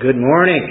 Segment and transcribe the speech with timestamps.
[0.00, 0.64] Good morning.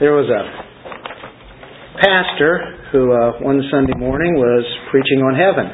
[0.00, 0.42] There was a
[2.02, 5.70] pastor who uh, one Sunday morning was preaching on heaven.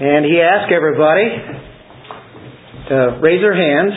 [0.00, 1.28] And he asked everybody
[2.88, 3.92] to raise their hands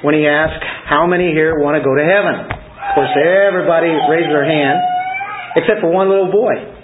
[0.00, 2.40] when he asked, How many here want to go to heaven?
[2.40, 4.80] Of course, everybody raised their hand
[5.56, 6.75] except for one little boy.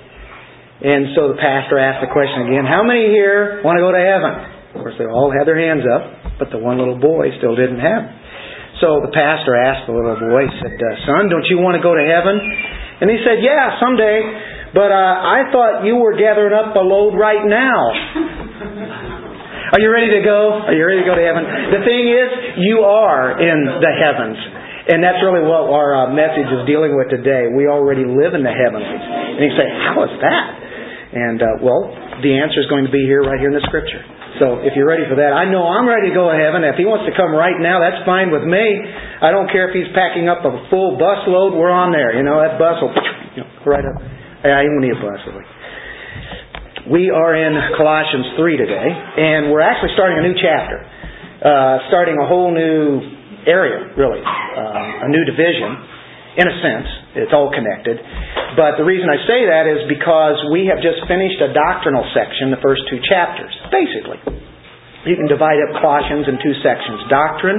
[0.83, 4.03] And so the pastor asked the question again, How many here want to go to
[4.03, 4.33] heaven?
[4.75, 7.79] Of course, they all had their hands up, but the one little boy still didn't
[7.79, 8.03] have.
[8.83, 11.83] So the pastor asked the little boy, he said, uh, Son, don't you want to
[11.87, 12.35] go to heaven?
[12.99, 14.75] And he said, Yeah, someday.
[14.75, 17.79] But uh, I thought you were gathering up a load right now.
[19.77, 20.67] Are you ready to go?
[20.67, 21.45] Are you ready to go to heaven?
[21.79, 22.29] The thing is,
[22.59, 24.37] you are in the heavens.
[24.83, 27.55] And that's really what our uh, message is dealing with today.
[27.55, 28.83] We already live in the heavens.
[28.83, 30.62] And you say, How is that?
[31.13, 31.93] And, uh, well,
[32.25, 34.01] the answer is going to be here right here in the Scripture.
[34.41, 36.65] So if you're ready for that, I know I'm ready to go to heaven.
[36.65, 38.65] If he wants to come right now, that's fine with me.
[39.21, 41.53] I don't care if he's packing up a full bus load.
[41.53, 42.17] We're on there.
[42.17, 42.97] You know, that bus will
[43.37, 44.01] you know, right up.
[44.43, 45.47] I don't need a bus, really.
[46.91, 50.81] We are in Colossians 3 today, and we're actually starting a new chapter.
[51.45, 53.05] Uh, starting a whole new
[53.47, 54.19] area, really.
[54.19, 55.92] Uh, a new division
[56.37, 56.89] in a sense.
[57.27, 58.01] It's all connected.
[58.57, 62.53] But the reason I say that is because we have just finished a doctrinal section,
[62.53, 64.21] the first two chapters, basically.
[65.05, 67.59] You can divide up Colossians in two sections doctrine,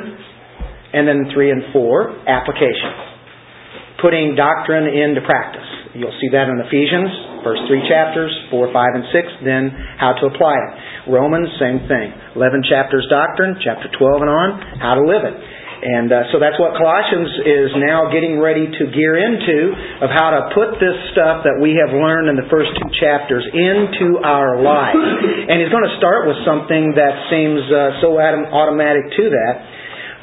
[0.94, 3.99] and then three and four, application.
[3.99, 5.66] Putting doctrine into practice.
[5.94, 9.69] You'll see that in Ephesians, first three chapters, four, five, and six, then
[10.01, 10.71] how to apply it.
[11.13, 12.09] Romans, same thing.
[12.33, 14.49] 11 chapters doctrine, chapter 12 and on,
[14.81, 15.35] how to live it.
[15.84, 20.31] And uh, so that's what Colossians is now getting ready to gear into of how
[20.31, 24.64] to put this stuff that we have learned in the first two chapters into our
[24.64, 24.95] life.
[24.95, 29.53] And he's going to start with something that seems uh, so automatic to that.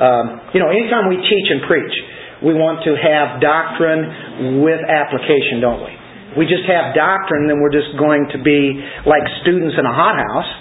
[0.01, 0.25] Um,
[0.57, 1.93] you know, anytime we teach and preach,
[2.41, 5.93] we want to have doctrine with application, don't we?
[6.41, 10.60] We just have doctrine, then we're just going to be like students in a hothouse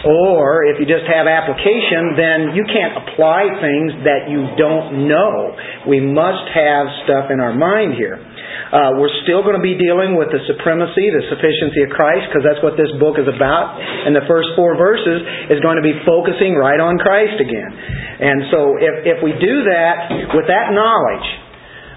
[0.00, 5.52] or if you just have application, then you can't apply things that you don't know.
[5.84, 8.16] We must have stuff in our mind here.
[8.16, 12.46] Uh, we're still going to be dealing with the supremacy, the sufficiency of Christ, because
[12.46, 13.76] that's what this book is about.
[13.76, 15.20] And the first four verses
[15.52, 17.68] is going to be focusing right on Christ again.
[17.68, 21.28] And so if, if we do that with that knowledge,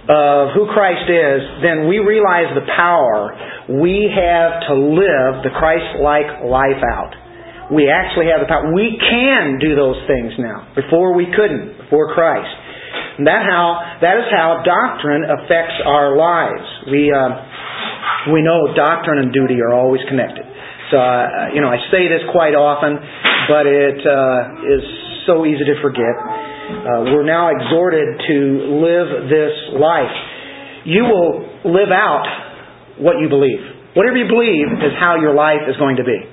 [0.04, 3.32] of who Christ is, then we realize the power
[3.72, 7.23] we have to live the Christ like life out.
[7.72, 8.74] We actually have the power.
[8.74, 10.68] We can do those things now.
[10.76, 12.52] Before we couldn't, before Christ.
[13.18, 16.66] And that how that is how doctrine affects our lives.
[16.90, 20.44] We uh, we know doctrine and duty are always connected.
[20.90, 22.98] So uh, you know I say this quite often,
[23.48, 24.84] but it uh, is
[25.30, 26.16] so easy to forget.
[26.18, 28.38] Uh, we're now exhorted to
[28.82, 30.16] live this life.
[30.86, 31.34] You will
[31.70, 32.26] live out
[32.98, 33.62] what you believe.
[33.94, 36.33] Whatever you believe is how your life is going to be.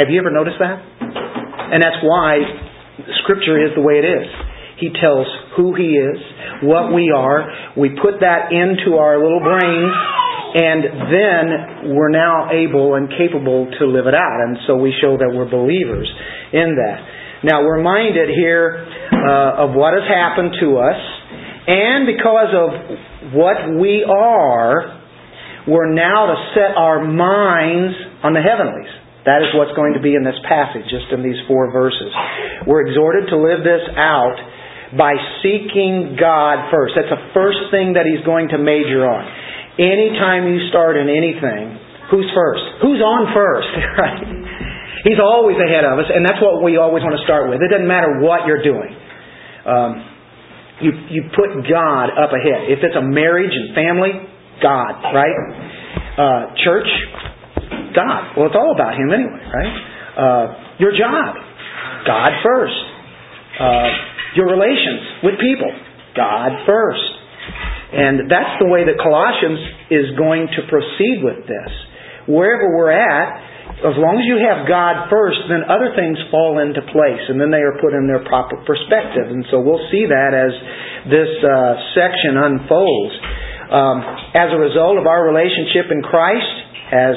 [0.00, 0.80] Have you ever noticed that?
[0.80, 2.40] And that's why
[3.20, 4.24] Scripture is the way it is.
[4.80, 5.28] He tells
[5.60, 6.16] who He is,
[6.64, 7.44] what we are.
[7.76, 9.92] We put that into our little brains,
[10.56, 10.80] and
[11.12, 14.40] then we're now able and capable to live it out.
[14.40, 16.08] And so we show that we're believers
[16.56, 17.44] in that.
[17.44, 18.80] Now, we're reminded here
[19.12, 21.00] uh, of what has happened to us,
[21.68, 24.96] and because of what we are,
[25.68, 27.92] we're now to set our minds
[28.24, 28.88] on the heavenlies.
[29.28, 32.08] That is what's going to be in this passage, just in these four verses.
[32.64, 34.36] We're exhorted to live this out
[34.96, 35.12] by
[35.44, 36.96] seeking God first.
[36.96, 39.22] That's the first thing that He's going to major on.
[39.76, 41.78] Anytime you start in anything,
[42.08, 42.64] who's first?
[42.82, 43.70] Who's on first?
[44.00, 44.24] Right?
[45.04, 47.64] He's always ahead of us, and that's what we always want to start with.
[47.64, 48.92] It doesn't matter what you're doing.
[49.64, 49.92] Um,
[50.84, 52.68] you, you put God up ahead.
[52.68, 54.12] If it's a marriage and family,
[54.60, 55.36] God, right?
[56.20, 56.88] Uh, church,
[57.94, 58.36] God.
[58.36, 59.74] Well, it's all about Him anyway, right?
[60.16, 60.44] Uh,
[60.78, 61.36] your job,
[62.06, 62.80] God first.
[63.60, 63.88] Uh,
[64.36, 65.68] your relations with people,
[66.16, 67.10] God first.
[67.90, 69.58] And that's the way that Colossians
[69.90, 71.72] is going to proceed with this.
[72.30, 73.50] Wherever we're at,
[73.82, 77.50] as long as you have God first, then other things fall into place, and then
[77.50, 79.32] they are put in their proper perspective.
[79.32, 80.52] And so we'll see that as
[81.10, 83.14] this uh, section unfolds.
[83.70, 84.02] Um,
[84.34, 86.54] as a result of our relationship in Christ,
[86.90, 87.14] as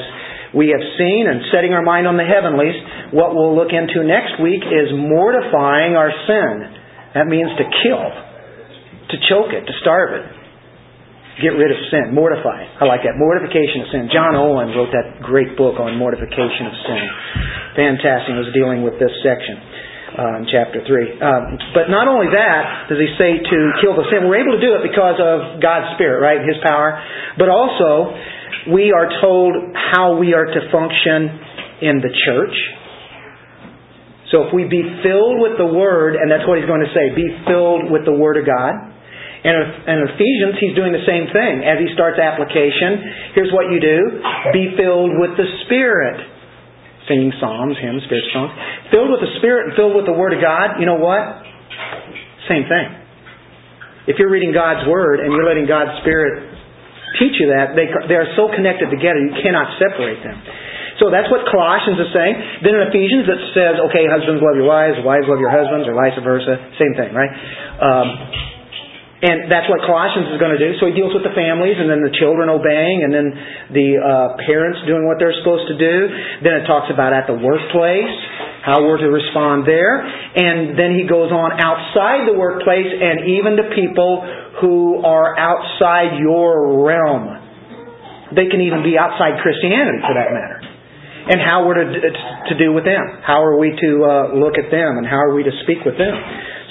[0.54, 2.78] we have seen and setting our mind on the heavenlies.
[3.10, 6.54] What we'll look into next week is mortifying our sin.
[7.18, 8.04] That means to kill,
[9.10, 10.26] to choke it, to starve it.
[11.42, 12.14] Get rid of sin.
[12.14, 12.78] Mortify.
[12.78, 13.18] I like that.
[13.18, 14.02] Mortification of sin.
[14.14, 17.02] John Owen wrote that great book on mortification of sin.
[17.74, 18.30] Fantastic.
[18.30, 19.58] He was dealing with this section
[20.14, 21.18] uh, in chapter 3.
[21.18, 24.30] Um, but not only that does he say to kill the sin.
[24.30, 26.38] We're able to do it because of God's Spirit, right?
[26.38, 27.02] His power.
[27.34, 28.14] But also,
[28.72, 31.40] we are told how we are to function
[31.82, 32.56] in the church.
[34.32, 37.14] So if we be filled with the Word, and that's what he's going to say,
[37.14, 38.94] be filled with the Word of God.
[39.44, 39.54] And
[39.84, 41.62] in Ephesians, he's doing the same thing.
[41.62, 43.98] As he starts application, here's what you do
[44.56, 46.32] be filled with the Spirit.
[47.04, 48.56] Singing psalms, hymns, spirit songs.
[48.88, 51.20] Filled with the Spirit and filled with the Word of God, you know what?
[52.48, 52.88] Same thing.
[54.08, 56.53] If you're reading God's Word and you're letting God's Spirit
[57.18, 60.38] teach you that, they, they are so connected together, you cannot separate them.
[61.02, 62.34] So that's what Colossians is saying.
[62.62, 65.94] Then in Ephesians it says, okay, husbands love your wives, wives love your husbands, or
[65.98, 66.54] vice versa.
[66.78, 67.32] Same thing, right?
[67.82, 68.53] Um,
[69.24, 70.76] and that's what Colossians is going to do.
[70.76, 73.28] So he deals with the families and then the children obeying and then
[73.72, 75.96] the uh, parents doing what they're supposed to do.
[76.44, 78.12] Then it talks about at the workplace,
[78.60, 80.04] how we're to respond there.
[80.04, 84.28] And then he goes on outside the workplace and even to people
[84.60, 87.40] who are outside your realm.
[88.36, 90.60] They can even be outside Christianity for that matter.
[91.32, 91.88] And how we're to,
[92.52, 93.00] to do with them.
[93.24, 95.96] How are we to uh, look at them and how are we to speak with
[95.96, 96.12] them.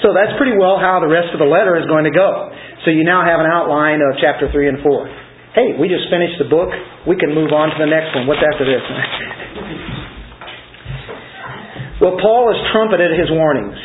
[0.04, 2.52] So that's pretty well how the rest of the letter is going to go.
[2.84, 5.56] So you now have an outline of chapter 3 and 4.
[5.56, 6.68] Hey, we just finished the book.
[7.08, 8.28] We can move on to the next one.
[8.28, 8.84] What's after this?
[12.04, 13.80] well, Paul has trumpeted his warnings.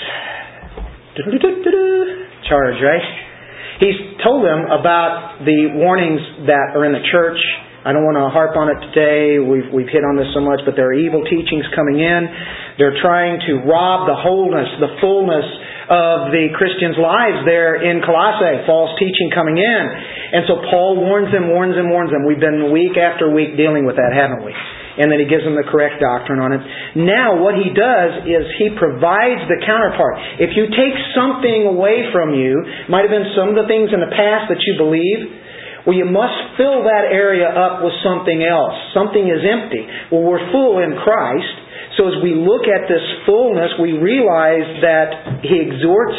[2.52, 3.08] Charge, right?
[3.80, 6.20] He's told them about the warnings
[6.52, 7.40] that are in the church.
[7.88, 9.40] I don't want to harp on it today.
[9.40, 12.28] We've, we've hit on this so much, but there are evil teachings coming in.
[12.76, 15.48] They're trying to rob the wholeness, the fullness
[15.90, 19.84] of the Christians' lives there in Colossae, false teaching coming in.
[20.38, 22.30] And so Paul warns them, warns them, warns them.
[22.30, 24.54] We've been week after week dealing with that, haven't we?
[24.54, 26.62] And then he gives them the correct doctrine on it.
[26.94, 30.38] Now, what he does is he provides the counterpart.
[30.38, 32.54] If you take something away from you,
[32.86, 35.20] might have been some of the things in the past that you believe,
[35.88, 38.76] well, you must fill that area up with something else.
[38.94, 39.88] Something is empty.
[40.12, 41.59] Well, we're full in Christ.
[42.00, 46.16] So as we look at this fullness, we realize that he exhorts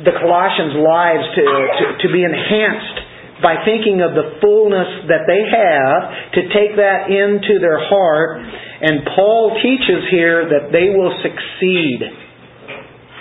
[0.00, 2.96] the Colossians' lives to, to, to be enhanced
[3.44, 6.00] by thinking of the fullness that they have,
[6.40, 8.40] to take that into their heart.
[8.80, 12.00] And Paul teaches here that they will succeed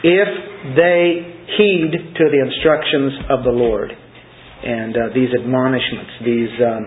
[0.07, 0.29] if
[0.71, 3.91] they heed to the instructions of the Lord.
[3.91, 6.83] And uh, these admonishments, these um,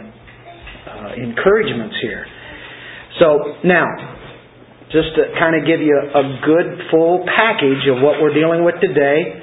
[0.89, 2.25] uh, encouragements here.
[3.19, 3.87] So now,
[4.95, 8.81] just to kind of give you a good full package of what we're dealing with
[8.81, 9.43] today,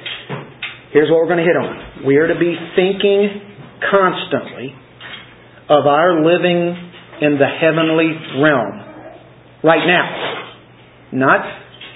[0.92, 2.06] here's what we're going to hit on.
[2.08, 3.46] We are to be thinking
[3.84, 4.74] constantly
[5.70, 6.74] of our living
[7.22, 8.10] in the heavenly
[8.42, 8.74] realm
[9.64, 10.08] right now,
[11.12, 11.42] not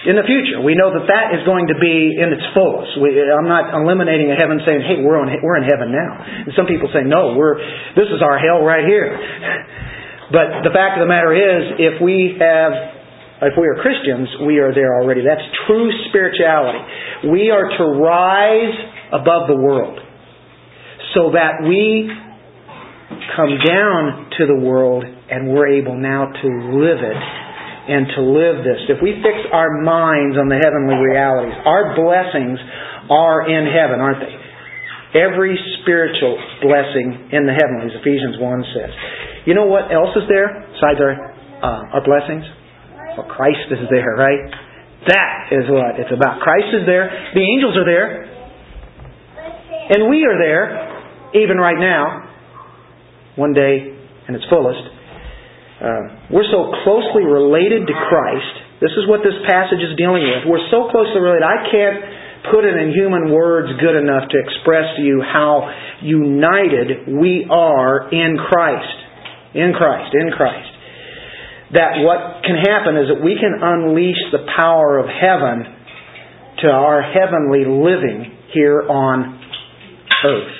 [0.07, 0.63] in the future.
[0.63, 2.95] We know that that is going to be in its fullest.
[3.03, 6.51] We, I'm not eliminating a heaven saying, "Hey, we're on we're in heaven now." And
[6.55, 7.59] some people say, "No, we're
[7.99, 9.15] this is our hell right here."
[10.31, 12.71] But the fact of the matter is, if we have,
[13.49, 15.25] if we are Christians, we are there already.
[15.25, 16.79] That's true spirituality.
[17.33, 18.75] We are to rise
[19.09, 19.97] above the world
[21.17, 22.09] so that we
[23.35, 26.47] come down to the world and we're able now to
[26.77, 27.19] live it
[27.89, 28.85] and to live this.
[28.85, 32.61] If we fix our minds on the heavenly realities, our blessings
[33.09, 34.35] are in heaven, aren't they?
[35.17, 38.93] Every spiritual blessing in the heavenlies, Ephesians 1 says.
[39.45, 41.15] You know what else is there besides our
[41.59, 42.43] uh, our blessings?
[43.17, 44.47] Well, Christ is there, right?
[45.07, 46.39] That is what it's about.
[46.39, 47.07] Christ is there.
[47.33, 48.27] The angels are there.
[49.89, 50.69] And we are there,
[51.33, 52.29] even right now,
[53.35, 53.95] one day
[54.27, 54.85] in its fullest.
[55.79, 58.53] Uh, we're so closely related to Christ.
[58.83, 60.51] This is what this passage is dealing with.
[60.51, 61.43] We're so closely related.
[61.43, 61.99] I can't
[62.51, 65.67] put it in human words good enough to express to you how
[66.03, 69.08] united we are in Christ.
[69.53, 70.69] In Christ, in Christ.
[71.73, 75.65] That what can happen is that we can unleash the power of heaven
[76.61, 79.39] to our heavenly living here on
[80.25, 80.55] earth.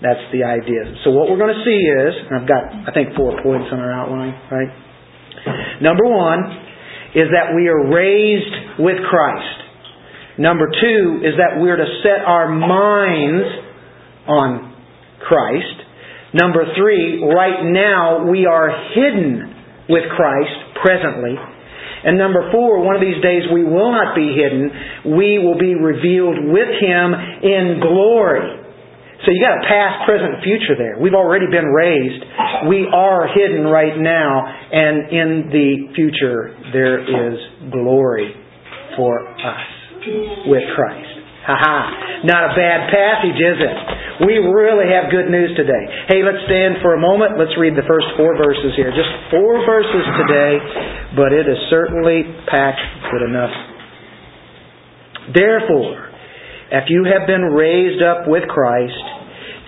[0.00, 0.94] That's the idea.
[1.04, 3.90] So what we're going to see is, I've got, I think, four points on our
[3.90, 4.70] outline, right?
[5.82, 6.38] Number one
[7.14, 9.58] is that we are raised with Christ.
[10.38, 13.48] Number two is that we're to set our minds
[14.28, 14.76] on
[15.26, 15.87] Christ.
[16.34, 19.54] Number three, right now we are hidden
[19.88, 21.34] with Christ presently.
[22.04, 25.16] And number four, one of these days we will not be hidden.
[25.16, 28.68] We will be revealed with Him in glory.
[29.26, 30.96] So you got a past, present, future there.
[31.00, 32.22] We've already been raised.
[32.68, 37.38] We are hidden right now, and in the future there is
[37.72, 38.30] glory
[38.96, 39.66] for us
[40.46, 41.07] with Christ.
[41.48, 42.28] Haha.
[42.28, 43.76] Not a bad passage, is it?
[44.28, 45.84] We really have good news today.
[46.12, 47.40] Hey, let's stand for a moment.
[47.40, 48.92] Let's read the first four verses here.
[48.92, 50.52] Just four verses today,
[51.16, 53.54] but it is certainly packed good enough.
[55.32, 56.12] Therefore,
[56.68, 59.00] if you have been raised up with Christ,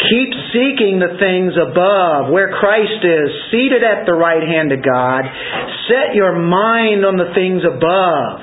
[0.05, 5.25] keep seeking the things above, where Christ is, seated at the right hand of God.
[5.89, 8.37] Set your mind on the things above,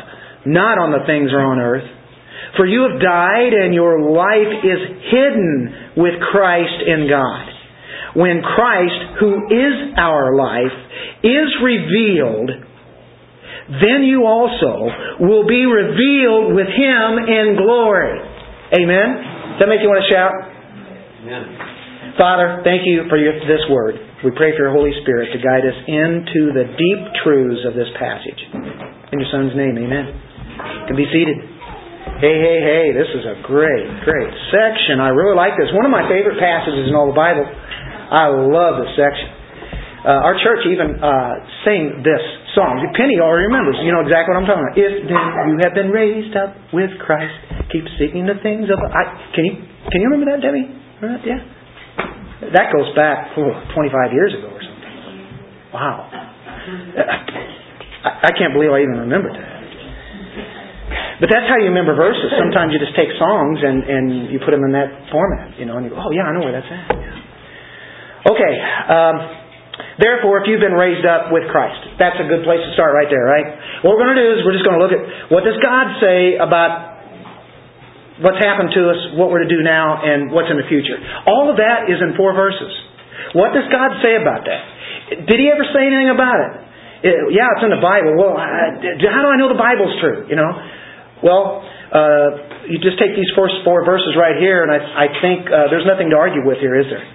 [0.49, 1.96] not on the things on earth.
[2.55, 7.45] For you have died, and your life is hidden with Christ in God.
[8.15, 10.73] When Christ, who is our life,
[11.21, 12.49] is revealed,
[13.67, 14.87] then you also
[15.19, 18.15] will be revealed with Him in glory.
[18.79, 19.09] Amen?
[19.57, 20.33] Does that make you want to shout?
[21.27, 22.15] Amen.
[22.17, 23.99] Father, thank you for your, this word.
[24.23, 27.91] We pray for your Holy Spirit to guide us into the deep truths of this
[27.99, 28.41] passage.
[29.13, 30.05] In your Son's name, amen.
[30.09, 31.56] You can be seated.
[32.17, 35.03] Hey, hey, hey, this is a great, great section.
[35.03, 35.67] I really like this.
[35.75, 37.43] One of my favorite passages in all the Bible.
[37.43, 39.27] I love this section.
[40.07, 41.35] Uh, our church even uh,
[41.67, 42.23] sang this
[42.55, 42.79] song.
[42.95, 43.75] Penny already remembers.
[43.83, 44.79] You know exactly what I'm talking about.
[44.79, 45.19] If then
[45.51, 47.35] you have been raised up with Christ,
[47.75, 48.79] keep seeking the things of.
[48.79, 50.63] I, can you can you remember that, Debbie?
[51.03, 51.19] That?
[51.27, 51.43] Yeah.
[52.55, 54.95] That goes back oh, 25 years ago or something.
[55.75, 56.07] Wow.
[56.07, 56.15] I,
[58.25, 59.56] I can't believe I even remembered that.
[61.17, 62.29] But that's how you remember verses.
[62.37, 65.81] Sometimes you just take songs and, and you put them in that format, you know,
[65.81, 66.85] and you go, oh yeah, I know where that's at.
[68.29, 68.53] Okay.
[68.93, 69.17] Um,
[69.97, 73.09] Therefore, if you've been raised up with Christ, that's a good place to start right
[73.09, 73.45] there, right?
[73.81, 75.01] What we're going to do is we're just going to look at
[75.33, 76.97] what does God say about
[78.21, 80.97] what's happened to us, what we're to do now, and what's in the future.
[81.25, 82.69] All of that is in four verses.
[83.37, 84.61] What does God say about that?
[85.29, 86.51] Did He ever say anything about it?
[87.09, 88.17] it yeah, it's in the Bible.
[88.17, 90.29] Well, I, how do I know the Bible's true?
[90.29, 90.51] You know,
[91.23, 95.47] well, uh, you just take these first four verses right here, and I, I think
[95.47, 97.05] uh, there's nothing to argue with here, is there?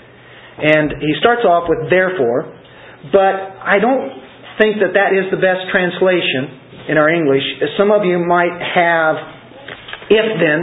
[0.63, 2.51] And he starts off with therefore,
[3.13, 4.11] but I don't
[4.61, 7.45] think that that is the best translation in our English.
[7.79, 9.17] Some of you might have
[10.11, 10.61] if then,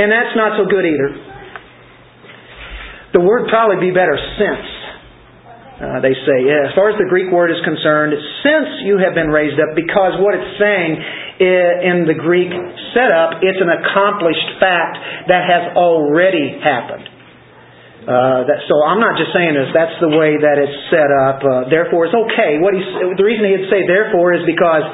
[0.00, 1.10] and that's not so good either.
[3.12, 4.66] The word probably be better since.
[5.80, 8.12] Uh, they say, yeah, as far as the Greek word is concerned,
[8.44, 11.00] since you have been raised up, because what it's saying
[11.40, 12.52] in the Greek
[12.92, 17.08] setup, it's an accomplished fact that has already happened.
[18.00, 19.72] Uh, that, so I'm not just saying this.
[19.76, 21.38] That's the way that it's set up.
[21.44, 22.56] Uh, therefore, it's okay.
[22.60, 24.84] What the reason he'd say therefore is because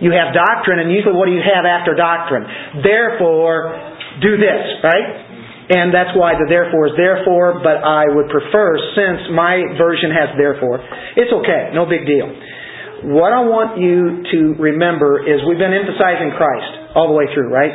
[0.00, 2.44] you have doctrine, and usually what do you have after doctrine?
[2.80, 3.76] Therefore,
[4.24, 5.28] do this, right?
[5.68, 10.32] And that's why the therefore is therefore, but I would prefer, since my version has
[10.40, 10.80] therefore,
[11.20, 12.32] it's okay, no big deal.
[13.06, 17.46] What I want you to remember is we've been emphasizing Christ all the way through,
[17.54, 17.70] right?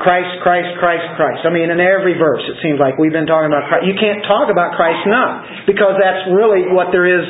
[0.00, 1.44] Christ, Christ, Christ, Christ.
[1.44, 3.88] I mean, in every verse it seems like we've been talking about Christ.
[3.88, 7.24] You can't talk about Christ enough because that's really what there is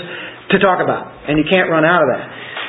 [0.55, 2.27] to talk about, and you can't run out of that.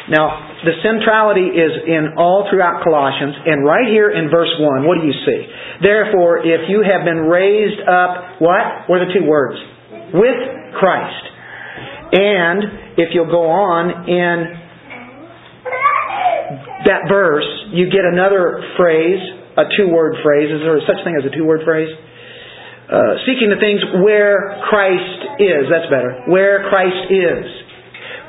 [0.09, 0.25] Now,
[0.65, 5.05] the centrality is in all throughout Colossians, and right here in verse 1, what do
[5.05, 5.41] you see?
[5.81, 8.89] Therefore, if you have been raised up, what?
[8.89, 9.57] What are the two words?
[10.13, 10.37] With
[10.77, 11.30] Christ.
[12.11, 14.35] And if you'll go on in
[16.85, 20.47] that verse, you get another phrase a two word phrase.
[20.47, 21.91] Is there such thing as a two word phrase?
[22.91, 25.67] Uh, seeking the things where Christ is.
[25.71, 26.27] That's better.
[26.27, 27.45] Where Christ is.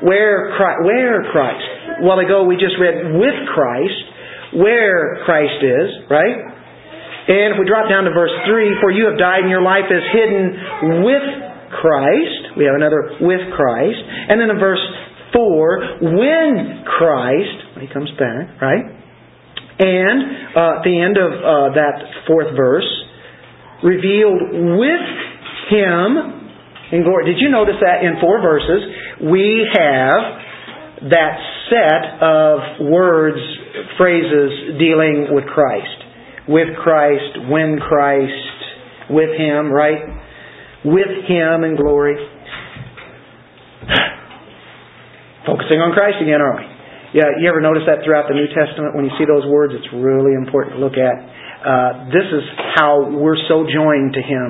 [0.03, 1.67] Where Christ, where Christ.
[1.99, 4.03] A while ago we just read with Christ,
[4.59, 6.37] where Christ is, right?
[7.23, 9.87] And if we drop down to verse 3, for you have died and your life
[9.87, 11.27] is hidden with
[11.81, 12.57] Christ.
[12.57, 14.01] We have another with Christ.
[14.29, 14.83] And then in verse
[15.33, 18.85] 4, when Christ, when he comes back, right?
[19.79, 20.17] And
[20.53, 22.87] uh, at the end of uh, that fourth verse,
[23.83, 25.07] revealed with
[25.73, 26.43] him
[26.93, 27.25] in glory.
[27.25, 28.81] Did you notice that in four verses
[29.25, 31.35] we have that
[31.67, 33.41] set of words,
[33.97, 36.47] phrases dealing with Christ?
[36.47, 40.22] With Christ, when Christ, with him, right?
[40.83, 42.19] With him in glory.
[45.47, 46.67] Focusing on Christ again, aren't we?
[47.19, 48.97] Yeah, you ever notice that throughout the New Testament?
[48.97, 51.15] When you see those words, it's really important to look at.
[51.63, 52.43] Uh, this is
[52.75, 54.47] how we're so joined to Him.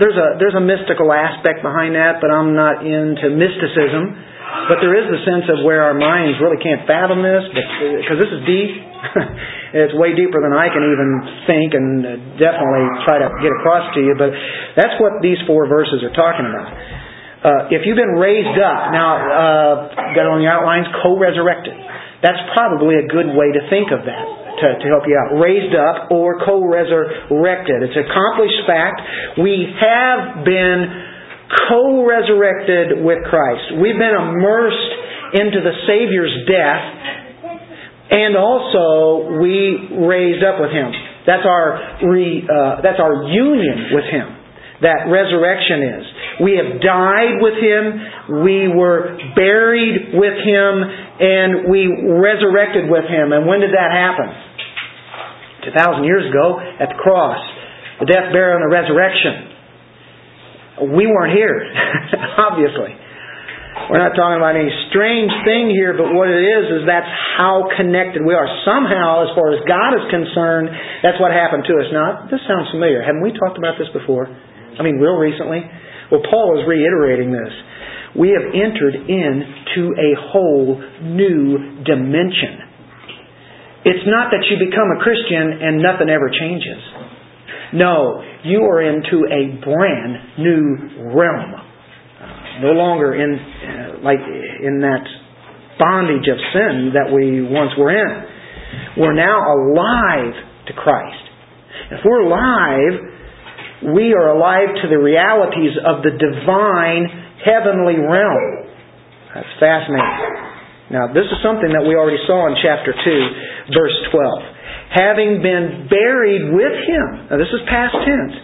[0.00, 4.16] There's a there's a mystical aspect behind that, but I'm not into mysticism.
[4.70, 8.32] But there is the sense of where our minds really can't fathom this, because this
[8.32, 8.72] is deep,
[9.84, 11.10] it's way deeper than I can even
[11.46, 14.32] think and uh, definitely try to get across to you, but
[14.74, 16.68] that's what these four verses are talking about.
[17.44, 19.74] Uh, if you've been raised up, now, uh,
[20.16, 21.76] got on your outlines, co-resurrected.
[22.24, 24.26] That's probably a good way to think of that
[24.64, 25.36] to, to help you out.
[25.36, 27.84] Raised up or co-resurrected.
[27.84, 28.96] It's an accomplished fact.
[29.44, 30.80] We have been
[31.68, 33.76] co-resurrected with Christ.
[33.76, 34.92] We've been immersed
[35.36, 36.84] into the Savior's death
[38.10, 40.92] and also we raised up with Him.
[41.26, 44.28] That's our re, uh, that's our union with Him.
[44.82, 46.04] That resurrection is.
[46.44, 47.84] We have died with Him,
[48.44, 51.88] we were buried with Him, and we
[52.20, 53.32] resurrected with Him.
[53.32, 54.28] And when did that happen?
[55.64, 57.40] 2,000 years ago at the cross.
[58.00, 59.54] The death, burial, and the resurrection.
[60.92, 61.62] We weren't here,
[62.50, 62.92] obviously.
[63.74, 67.68] We're not talking about any strange thing here, but what it is, is that's how
[67.74, 68.46] connected we are.
[68.62, 70.70] Somehow, as far as God is concerned,
[71.02, 71.90] that's what happened to us.
[71.90, 73.02] Now, this sounds familiar.
[73.02, 74.30] Haven't we talked about this before?
[74.30, 75.66] I mean, real recently?
[76.08, 77.50] Well, Paul is reiterating this.
[78.14, 82.62] We have entered into a whole new dimension.
[83.84, 86.78] It's not that you become a Christian and nothing ever changes.
[87.74, 91.63] No, you are into a brand new realm.
[92.62, 95.04] No longer in uh, like in that
[95.78, 98.12] bondage of sin that we once were in.
[98.96, 100.34] We're now alive
[100.66, 101.24] to Christ.
[101.90, 107.04] If we're alive, we are alive to the realities of the divine
[107.42, 108.70] heavenly realm.
[109.34, 110.54] That's fascinating.
[110.94, 114.94] Now, this is something that we already saw in chapter 2, verse 12.
[114.94, 117.06] Having been buried with him.
[117.28, 118.36] Now, this is past tense.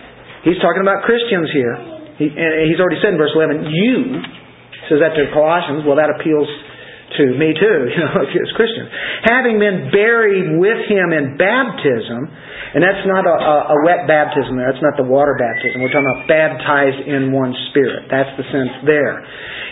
[0.42, 1.99] He's talking about Christians here.
[2.20, 4.20] He, he's already said in verse 11, you,
[4.92, 5.88] says that to Colossians.
[5.88, 6.44] Well, that appeals
[7.16, 8.92] to me too, you know, as Christians.
[9.24, 12.28] Having been buried with him in baptism,
[12.76, 14.68] and that's not a, a, a wet baptism there.
[14.68, 15.80] That's not the water baptism.
[15.80, 18.06] We're talking about baptized in one spirit.
[18.12, 19.24] That's the sense there.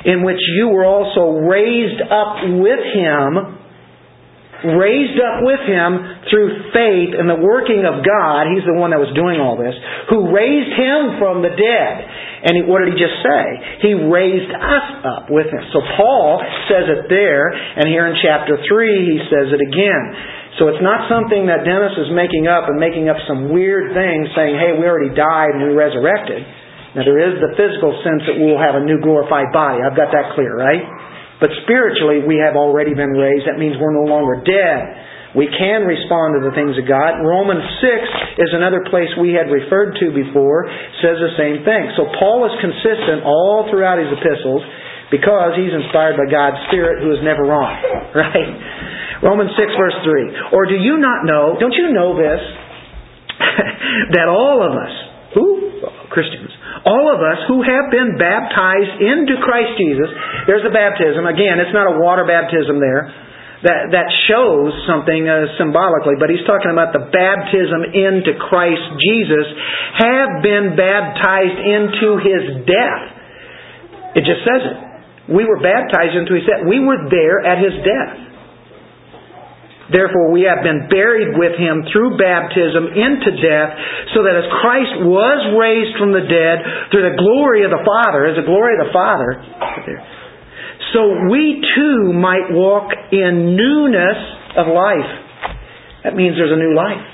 [0.08, 3.60] In which you were also raised up with him
[4.66, 5.90] raised up with him
[6.26, 8.50] through faith and the working of God.
[8.50, 9.74] He's the one that was doing all this.
[10.10, 11.94] Who raised him from the dead.
[12.38, 13.44] And he, what did he just say?
[13.86, 15.62] He raised us up with him.
[15.74, 20.04] So Paul says it there, and here in chapter 3 he says it again.
[20.58, 24.26] So it's not something that Dennis is making up and making up some weird thing
[24.34, 26.42] saying, hey, we already died and we resurrected.
[26.98, 29.78] Now there is the physical sense that we'll have a new glorified body.
[29.86, 30.82] I've got that clear, right?
[31.38, 33.46] But spiritually, we have already been raised.
[33.46, 34.82] That means we're no longer dead.
[35.36, 37.20] We can respond to the things of God.
[37.20, 40.66] Romans 6 is another place we had referred to before,
[41.04, 41.94] says the same thing.
[41.94, 44.64] So Paul is consistent all throughout his epistles
[45.12, 47.76] because he's inspired by God's Spirit who is never wrong.
[48.08, 49.20] Right?
[49.22, 50.56] Romans 6 verse 3.
[50.56, 52.40] Or do you not know, don't you know this,
[54.16, 54.94] that all of us,
[55.34, 55.46] who?
[56.08, 56.50] Christians.
[56.86, 60.10] All of us who have been baptized into Christ Jesus,
[60.46, 61.26] there's the baptism.
[61.26, 63.10] Again, it's not a water baptism there.
[63.58, 69.46] That, that shows something uh, symbolically, but he's talking about the baptism into Christ Jesus,
[69.98, 73.02] have been baptized into his death.
[74.14, 74.78] It just says it.
[75.34, 76.70] We were baptized into his death.
[76.70, 78.27] We were there at his death.
[79.88, 83.72] Therefore, we have been buried with him through baptism into death,
[84.12, 86.56] so that as Christ was raised from the dead
[86.92, 89.30] through the glory of the Father, as the glory of the Father,
[90.92, 94.20] so we too might walk in newness
[94.56, 95.10] of life.
[96.04, 97.04] That means there's a new life.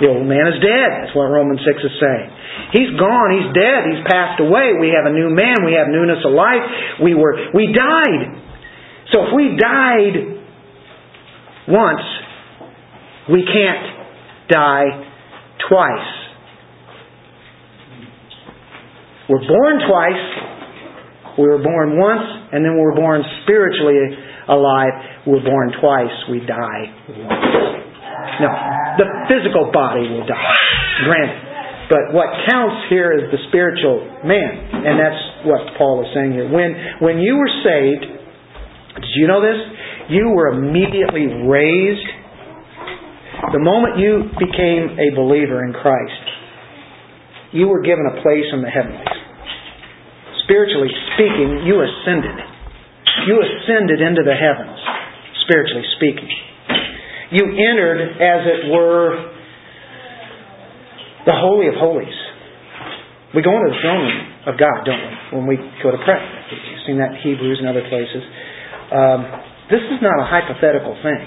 [0.00, 0.90] The old man is dead.
[1.00, 2.28] That's what Romans 6 is saying.
[2.74, 3.28] He's gone.
[3.38, 3.86] He's dead.
[3.86, 4.74] He's passed away.
[4.74, 5.62] We have a new man.
[5.62, 6.98] We have newness of life.
[7.00, 8.22] We were, we died.
[9.14, 10.43] So if we died
[11.68, 12.04] once,
[13.30, 14.84] we can't die
[15.68, 16.10] twice.
[19.28, 20.24] We're born twice.
[21.38, 23.96] We were born once, and then we were born spiritually
[24.48, 25.26] alive.
[25.26, 26.12] We're born twice.
[26.30, 27.74] We die once.
[28.40, 28.50] No,
[28.98, 30.58] the physical body will die,
[31.06, 31.54] granted.
[31.88, 36.48] But what counts here is the spiritual man, and that's what Paul is saying here.
[36.48, 39.58] When when you were saved, did you know this?
[40.08, 42.08] You were immediately raised
[43.52, 46.24] the moment you became a believer in Christ,
[47.52, 49.04] you were given a place in the heavens.
[50.42, 52.34] Spiritually speaking, you ascended.
[53.26, 54.78] You ascended into the heavens,
[55.46, 56.30] spiritually speaking.
[57.30, 59.32] You entered, as it were,
[61.26, 62.18] the Holy of Holies.
[63.34, 64.10] We go into the throne
[64.46, 66.22] of God, don't we, when we go to pray?
[66.50, 68.22] You've seen that in Hebrews and other places.
[68.92, 71.24] Um, this is not a hypothetical thing.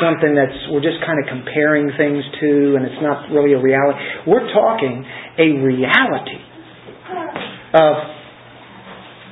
[0.00, 3.98] something that's we're just kind of comparing things to and it's not really a reality.
[4.26, 5.04] We're talking
[5.38, 6.38] a reality
[7.74, 7.94] of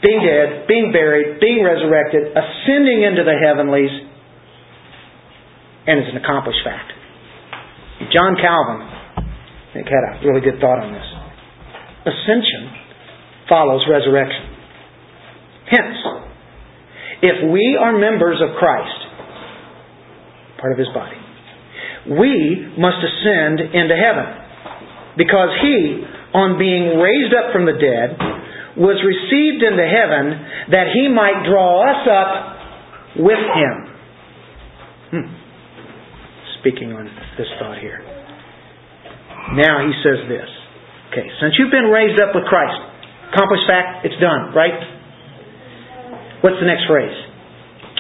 [0.03, 3.91] being dead, being buried, being resurrected, ascending into the heavenlies,
[5.87, 6.93] and it's an accomplished fact.
[8.13, 11.09] John Calvin, I think, had a really good thought on this.
[12.07, 12.71] Ascension
[13.49, 14.45] follows resurrection.
[15.71, 15.97] Hence,
[17.23, 18.99] if we are members of Christ,
[20.61, 21.17] part of his body,
[22.11, 24.27] we must ascend into heaven.
[25.17, 26.05] Because he,
[26.37, 28.21] on being raised up from the dead,
[28.77, 32.33] was received into heaven that he might draw us up
[33.17, 33.75] with him.
[35.11, 35.29] Hmm.
[36.61, 37.09] Speaking on
[37.41, 38.05] this thought here.
[39.57, 40.49] Now he says this.
[41.13, 42.77] Okay, since you've been raised up with Christ,
[43.33, 44.96] accomplished fact, it's done, right?
[46.47, 47.11] What's the next phrase?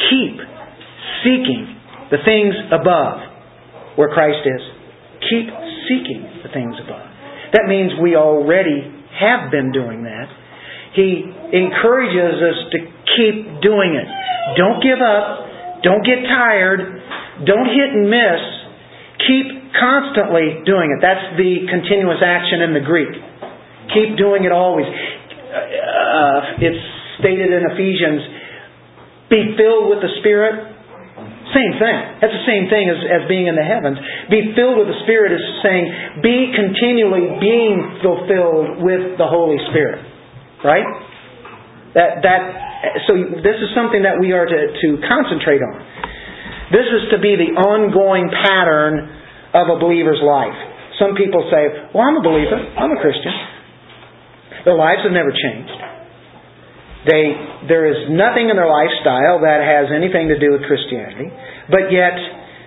[0.07, 0.39] Keep
[1.27, 1.67] seeking
[2.15, 3.19] the things above
[3.99, 4.63] where Christ is.
[5.27, 5.51] Keep
[5.91, 7.11] seeking the things above.
[7.59, 8.87] That means we already
[9.19, 10.31] have been doing that.
[10.95, 12.79] He encourages us to
[13.19, 14.07] keep doing it.
[14.55, 15.83] Don't give up.
[15.83, 17.03] Don't get tired.
[17.51, 18.43] Don't hit and miss.
[19.27, 21.03] Keep constantly doing it.
[21.03, 23.11] That's the continuous action in the Greek.
[23.91, 24.87] Keep doing it always.
[24.87, 26.85] Uh, it's
[27.19, 28.36] stated in Ephesians
[29.31, 30.77] be filled with the Spirit.
[31.55, 31.99] Same thing.
[32.21, 33.97] That's the same thing as, as being in the heavens.
[34.29, 40.03] Be filled with the Spirit is saying be continually being fulfilled with the Holy Spirit.
[40.63, 40.87] Right?
[41.95, 42.41] That, that,
[43.09, 45.81] so this is something that we are to, to concentrate on.
[46.75, 49.07] This is to be the ongoing pattern
[49.55, 50.59] of a believer's life.
[50.99, 52.59] Some people say, well, I'm a believer.
[52.59, 53.33] I'm a Christian.
[54.67, 55.86] Their lives have never changed.
[57.07, 61.31] They, there is nothing in their lifestyle that has anything to do with Christianity,
[61.71, 62.19] but yet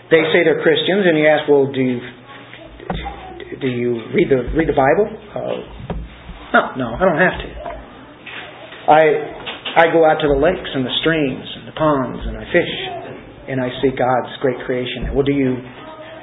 [0.10, 2.00] they say they're Christians, and you ask, well, do you
[3.60, 5.08] do you read the read the Bible?
[5.36, 5.60] Uh,
[6.56, 7.50] no, no, I don't have to.
[8.88, 9.02] I
[9.70, 12.74] I go out to the lakes and the streams and the ponds and I fish
[13.52, 15.12] and I see God's great creation.
[15.14, 15.60] Well, do you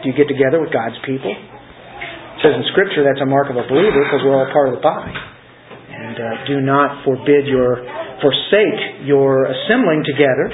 [0.02, 1.30] do you get together with God's people?
[1.30, 4.78] It says in Scripture that's a mark of a believer because we're all part of
[4.78, 5.12] the body.
[5.12, 7.82] And uh, do not forbid your
[8.20, 10.48] forsake your assembling together.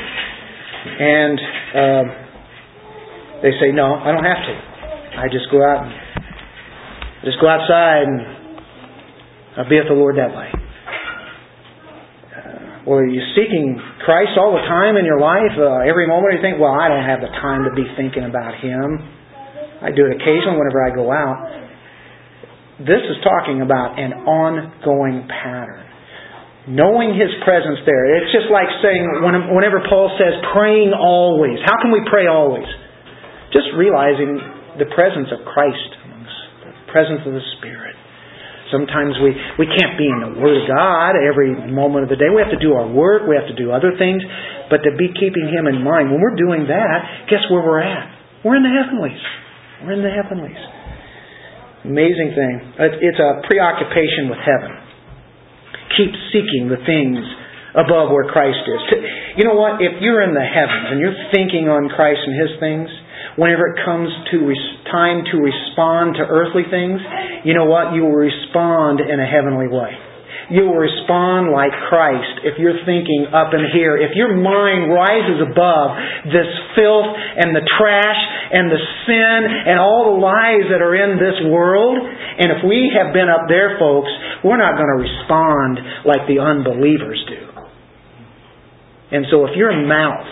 [0.83, 2.05] And uh,
[3.43, 4.55] they say, no, I don't have to.
[5.19, 5.93] I just go out and
[7.25, 8.21] just go outside and
[9.57, 10.51] I'll be with the Lord that way.
[12.33, 15.55] Uh, well, are you seeking Christ all the time in your life?
[15.55, 18.59] Uh, every moment you think, well, I don't have the time to be thinking about
[18.59, 18.99] Him.
[19.83, 21.39] I do it occasionally whenever I go out.
[22.81, 25.92] This is talking about an ongoing pattern
[26.69, 28.23] knowing His presence there.
[28.23, 32.67] It's just like saying, whenever Paul says praying always, how can we pray always?
[33.51, 34.39] Just realizing
[34.79, 36.03] the presence of Christ
[36.63, 37.97] the presence of the Spirit.
[38.71, 42.33] Sometimes we, we can't be in the Word of God every moment of the day.
[42.33, 44.25] We have to do our work, we have to do other things,
[44.73, 46.09] but to be keeping Him in mind.
[46.09, 48.09] When we're doing that, guess where we're at?
[48.45, 49.21] We're in the heavenlies.
[49.85, 50.63] We're in the heavenlies.
[51.85, 52.55] Amazing thing.
[53.03, 54.82] It's a preoccupation with heaven
[55.97, 57.21] keep seeking the things
[57.73, 58.83] above where Christ is.
[59.37, 59.81] You know what?
[59.81, 62.89] If you're in the heavens and you're thinking on Christ and His things,
[63.41, 64.39] whenever it comes to
[64.93, 67.01] time to respond to earthly things,
[67.45, 67.97] you know what?
[67.97, 69.97] You will respond in a heavenly way
[70.53, 73.97] you will respond like Christ if you're thinking up in here.
[73.97, 75.89] If your mind rises above
[76.29, 77.09] this filth
[77.41, 78.21] and the trash
[78.53, 79.39] and the sin
[79.73, 83.49] and all the lies that are in this world, and if we have been up
[83.49, 84.13] there, folks,
[84.45, 87.43] we're not going to respond like the unbelievers do.
[89.15, 90.27] And so if your mouth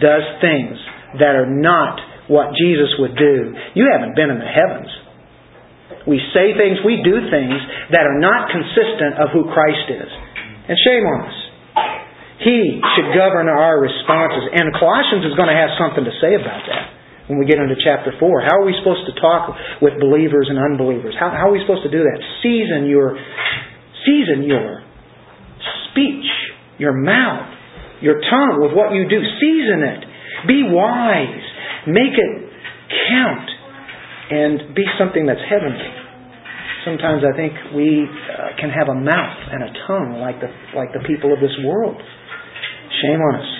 [0.00, 0.76] does things
[1.20, 4.90] that are not what Jesus would do, you haven't been in the heavens.
[6.04, 7.56] We say things, we do things
[7.92, 10.10] that are not consistent of who Christ is.
[10.68, 11.38] And shame on us.
[12.44, 14.52] He should govern our responses.
[14.52, 16.93] And Colossians is going to have something to say about that
[17.28, 18.40] when we get into chapter 4.
[18.44, 21.16] How are we supposed to talk with believers and unbelievers?
[21.18, 22.18] How, how are we supposed to do that?
[22.44, 23.16] Season your,
[24.04, 24.84] season your
[25.90, 26.28] speech,
[26.76, 27.48] your mouth,
[28.02, 29.20] your tongue with what you do.
[29.40, 30.02] Season it.
[30.46, 31.44] Be wise.
[31.88, 32.32] Make it
[33.08, 33.48] count
[34.30, 35.88] and be something that's heavenly.
[36.84, 40.92] Sometimes I think we uh, can have a mouth and a tongue like the like
[40.92, 41.96] the people of this world.
[43.00, 43.50] Shame on us.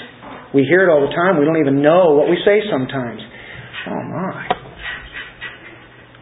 [0.53, 1.41] We hear it all the time.
[1.41, 3.25] We don't even know what we say sometimes.
[3.89, 4.49] Oh my.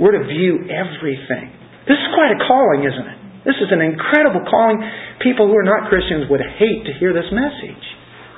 [0.00, 1.52] We're to view everything.
[1.86, 3.18] This is quite a calling, isn't it?
[3.46, 4.78] This is an incredible calling.
[5.22, 7.84] People who are not Christians would hate to hear this message.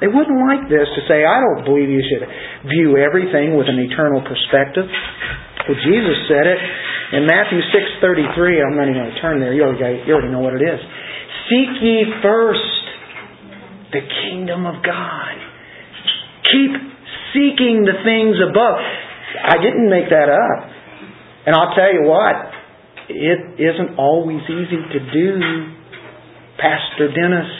[0.00, 2.24] They wouldn't like this to say, I don't believe you should
[2.68, 4.84] view everything with an eternal perspective.
[5.64, 6.60] Well, Jesus said it
[7.16, 7.60] in Matthew
[8.02, 8.60] 6.33.
[8.60, 9.54] I'm not even going to turn there.
[9.54, 10.80] You already, you already know what it is.
[11.48, 12.84] Seek ye first
[13.92, 15.37] the kingdom of God.
[16.52, 16.72] Keep
[17.32, 18.84] seeking the things above.
[19.42, 20.60] I didn't make that up.
[21.46, 22.36] And I'll tell you what,
[23.08, 25.30] it isn't always easy to do.
[26.56, 27.50] Pastor Dennis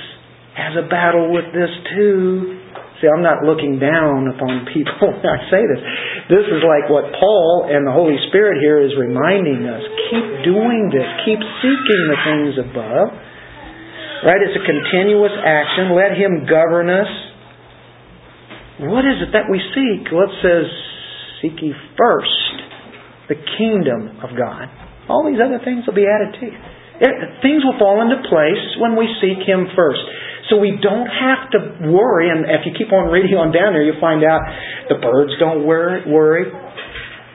[0.57, 2.61] has a battle with this too.
[3.03, 5.83] See, I'm not looking down upon people when I say this.
[6.31, 9.83] This is like what Paul and the Holy Spirit here is reminding us.
[10.09, 11.05] Keep doing this.
[11.27, 13.09] Keep seeking the things above.
[14.25, 14.41] Right?
[14.41, 15.93] It's a continuous action.
[15.93, 17.11] Let Him govern us.
[18.89, 20.09] What is it that we seek?
[20.09, 20.67] Well, it says,
[21.45, 22.57] Seek ye first
[23.29, 24.73] the kingdom of God.
[25.13, 26.57] All these other things will be added to you.
[27.45, 30.01] Things will fall into place when we seek Him first.
[30.49, 33.85] So we don't have to worry, and if you keep on reading on down there,
[33.85, 34.41] you'll find out
[34.89, 36.49] the birds don't worry, worry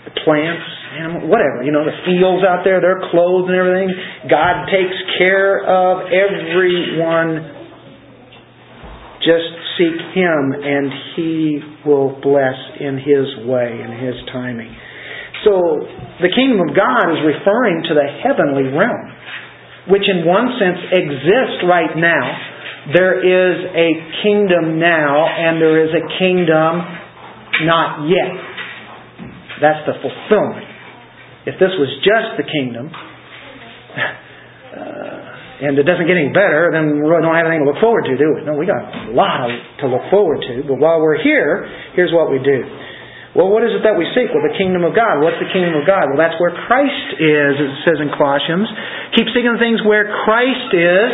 [0.05, 0.65] the plants,
[0.97, 1.61] animals, whatever.
[1.61, 3.93] You know, the fields out there, their clothes and everything.
[4.29, 7.61] God takes care of everyone.
[9.21, 14.75] Just seek Him, and He will bless in His way, in His timing.
[15.47, 15.55] So,
[16.19, 19.07] the kingdom of God is referring to the heavenly realm,
[19.87, 22.59] which in one sense exists right now
[22.93, 23.89] there is a
[24.23, 26.81] kingdom now and there is a kingdom
[27.67, 28.33] not yet.
[29.61, 30.65] That's the fulfillment.
[31.45, 32.89] If this was just the kingdom,
[34.79, 35.28] uh,
[35.59, 38.07] and it doesn't get any better, then we really don't have anything to look forward
[38.07, 38.47] to, do we?
[38.47, 39.51] No, we got a lot
[39.83, 40.63] to look forward to.
[40.63, 42.63] But while we're here, here's what we do.
[43.35, 44.31] Well, what is it that we seek?
[44.33, 45.21] Well, the kingdom of God.
[45.21, 46.09] What's the kingdom of God?
[46.09, 48.65] Well, that's where Christ is, it says in Colossians.
[49.19, 51.11] Keep seeking things where Christ is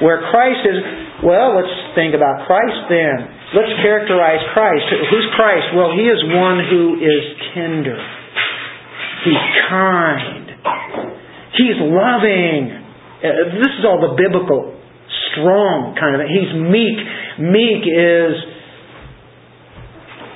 [0.00, 0.78] where Christ is,
[1.22, 3.16] well, let's think about Christ then.
[3.52, 4.84] Let's characterize Christ.
[5.12, 5.76] Who's Christ?
[5.76, 8.00] Well, He is one who is tender.
[9.24, 10.48] He's kind.
[11.52, 12.79] He's loving.
[13.20, 14.72] Uh, this is all the biblical,
[15.32, 16.24] strong kind of.
[16.24, 16.98] He's meek.
[17.36, 18.34] Meek is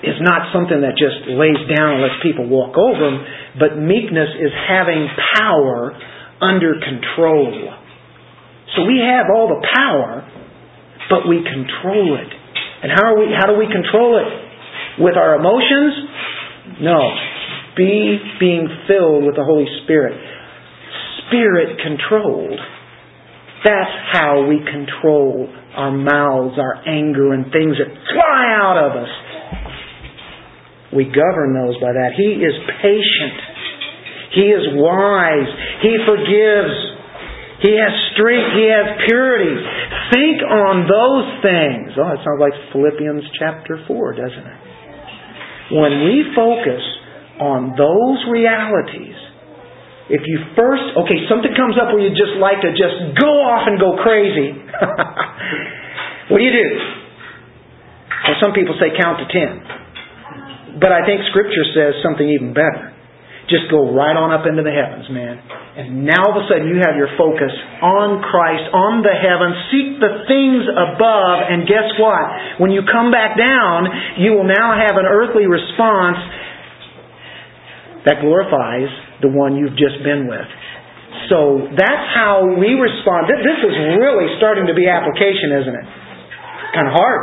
[0.05, 3.25] is not something that just lays down and lets people walk over him,
[3.57, 5.97] but meekness is having power
[6.45, 7.73] under control.
[8.77, 10.29] So we have all the power,
[11.09, 12.31] but we control it.
[12.85, 14.29] And how are we how do we control it?
[15.01, 16.85] With our emotions?
[16.85, 17.01] No.
[17.77, 20.15] Be being filled with the Holy Spirit.
[21.27, 22.61] Spirit controlled.
[23.65, 29.09] That's how we control our mouths, our anger, and things that fly out of us.
[30.95, 32.13] We govern those by that.
[32.15, 33.41] He is patient.
[34.37, 35.51] He is wise.
[35.81, 36.77] He forgives.
[37.65, 38.53] He has strength.
[38.55, 39.57] He has purity.
[40.13, 41.97] Think on those things.
[41.97, 44.61] Oh, it sounds like Philippians chapter 4, doesn't it?
[45.73, 46.85] When we focus
[47.41, 49.14] on those realities,
[50.13, 53.65] if you first, okay, something comes up where you just like to just go off
[53.65, 54.53] and go crazy.
[56.29, 56.69] what do you do?
[58.29, 59.53] Well, some people say count to ten.
[60.77, 62.93] But I think Scripture says something even better.
[63.49, 65.37] Just go right on up into the heavens, man.
[65.77, 67.53] And now all of a sudden you have your focus
[67.85, 69.57] on Christ, on the heavens.
[69.69, 72.61] Seek the things above, and guess what?
[72.61, 73.89] When you come back down,
[74.21, 76.21] you will now have an earthly response
[78.09, 78.89] that glorifies
[79.25, 80.45] the one you've just been with.
[81.33, 83.33] So that's how we respond.
[83.33, 85.87] This is really starting to be application, isn't it?
[86.77, 87.23] Kind of hard.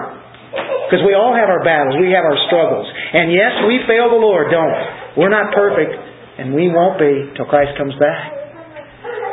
[0.90, 2.84] Because we all have our battles, we have our struggles.
[2.90, 5.24] And yes, we fail the Lord, don't we?
[5.24, 5.94] We're not perfect
[6.42, 8.34] and we won't be till Christ comes back.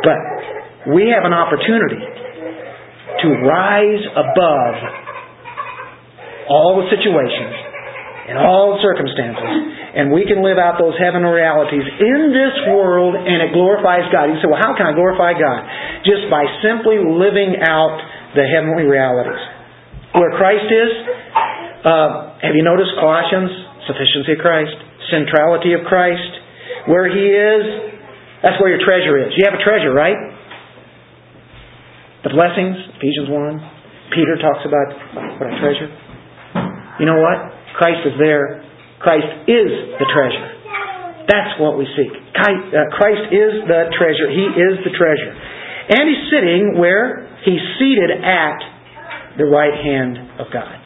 [0.04, 4.76] But we have an opportunity to rise above
[6.52, 7.54] all the situations
[8.28, 9.50] and all the circumstances,
[9.94, 14.28] and we can live out those heavenly realities in this world, and it glorifies God.
[14.28, 15.60] You say, well, how can I glorify God?
[16.04, 17.96] Just by simply living out
[18.36, 19.40] the heavenly realities.
[20.12, 20.90] Where Christ is,
[21.84, 23.68] uh, have you noticed Colossians?
[23.88, 24.76] Sufficiency of Christ,
[25.08, 26.32] centrality of Christ,
[26.92, 27.62] where He is,
[28.44, 29.32] that's where your treasure is.
[29.32, 30.16] You have a treasure, right?
[32.28, 34.12] The blessings, Ephesians 1.
[34.12, 34.88] Peter talks about
[35.40, 35.88] what a treasure.
[37.00, 37.56] You know what?
[37.80, 38.67] Christ is there.
[39.00, 40.58] Christ is the treasure.
[41.28, 42.10] That's what we seek.
[42.10, 44.32] Uh, Christ is the treasure.
[44.32, 45.32] He is the treasure.
[45.92, 48.58] And He's sitting where He's seated at
[49.36, 50.76] the right hand of God.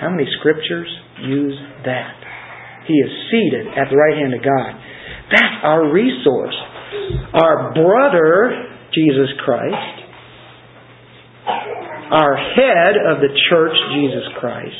[0.00, 0.88] How many scriptures
[1.20, 2.14] use that?
[2.86, 4.72] He is seated at the right hand of God.
[5.30, 6.56] That's our resource.
[7.34, 10.00] Our brother, Jesus Christ,
[12.10, 14.74] our head of the church, Jesus Christ,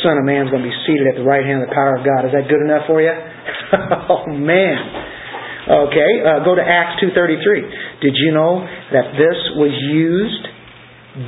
[0.00, 2.04] Son of Man's going to be seated at the right hand of the power of
[2.04, 2.24] God.
[2.24, 3.12] Is that good enough for you?
[4.08, 5.12] oh, man.
[5.66, 7.98] Okay, uh, go to Acts 2.33.
[7.98, 8.62] Did you know
[8.94, 10.46] that this was used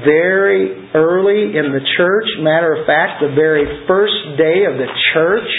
[0.07, 2.31] very early in the church?
[2.39, 5.51] Matter of fact, the very first day of the church,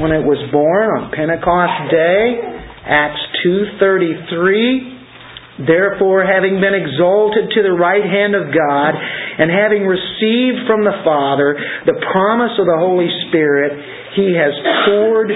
[0.00, 2.40] when it was born on Pentecost Day,
[2.88, 10.64] Acts 2.33, Therefore, having been exalted to the right hand of God, and having received
[10.64, 11.52] from the Father
[11.84, 13.76] the promise of the Holy Spirit,
[14.16, 14.56] He has
[14.88, 15.28] poured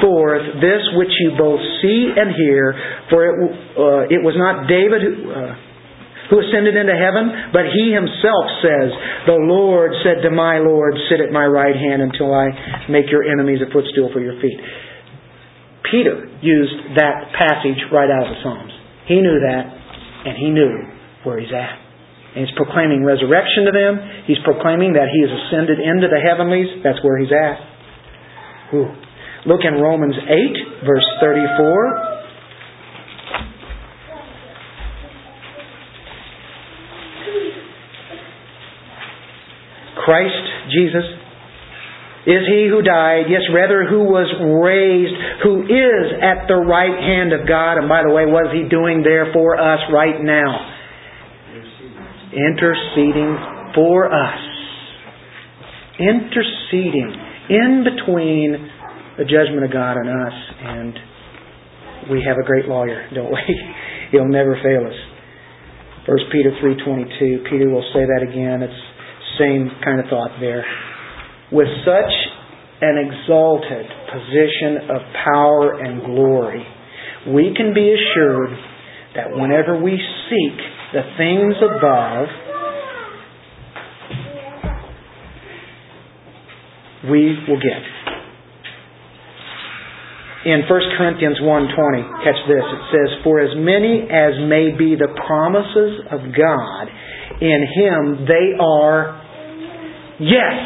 [0.00, 2.74] forth this which you both see and hear,
[3.10, 3.34] for it,
[3.76, 5.54] uh, it was not David who, uh,
[6.30, 8.88] who ascended into heaven, but he himself says,
[9.28, 12.48] The Lord said to my Lord, Sit at my right hand until I
[12.88, 14.56] make your enemies a footstool for your feet.
[15.90, 18.72] Peter used that passage right out of the Psalms.
[19.06, 19.64] He knew that,
[20.24, 20.72] and he knew
[21.28, 21.76] where he's at.
[22.34, 23.94] And he's proclaiming resurrection to them.
[24.26, 26.82] He's proclaiming that he has ascended into the heavenlies.
[26.82, 27.56] That's where he's at.
[28.74, 29.03] Ooh.
[29.46, 32.14] Look in Romans 8, verse 34.
[40.04, 41.04] Christ Jesus
[42.26, 45.12] is he who died, yes, rather who was raised,
[45.44, 47.76] who is at the right hand of God.
[47.76, 50.72] And by the way, what is he doing there for us right now?
[52.32, 53.36] Interceding
[53.76, 54.40] for us.
[56.00, 57.12] Interceding
[57.50, 58.72] in between
[59.18, 63.40] the judgment of God on us, and we have a great lawyer, don't we?
[64.12, 64.98] He'll never fail us.
[66.06, 68.62] First Peter 3.22, Peter will say that again.
[68.62, 68.80] It's
[69.38, 70.64] same kind of thought there.
[71.50, 72.12] With such
[72.82, 76.66] an exalted position of power and glory,
[77.32, 78.50] we can be assured
[79.14, 79.96] that whenever we
[80.28, 80.58] seek
[80.92, 82.28] the things above,
[87.10, 88.03] we will get
[90.44, 95.08] in 1 Corinthians 1.20, catch this, it says, For as many as may be the
[95.24, 96.84] promises of God,
[97.40, 99.24] in Him they are
[100.20, 100.56] yes.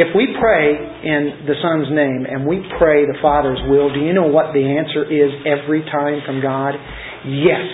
[0.00, 4.14] If we pray in the Son's name and we pray the Father's will, do you
[4.14, 6.72] know what the answer is every time from God?
[7.28, 7.68] Yes.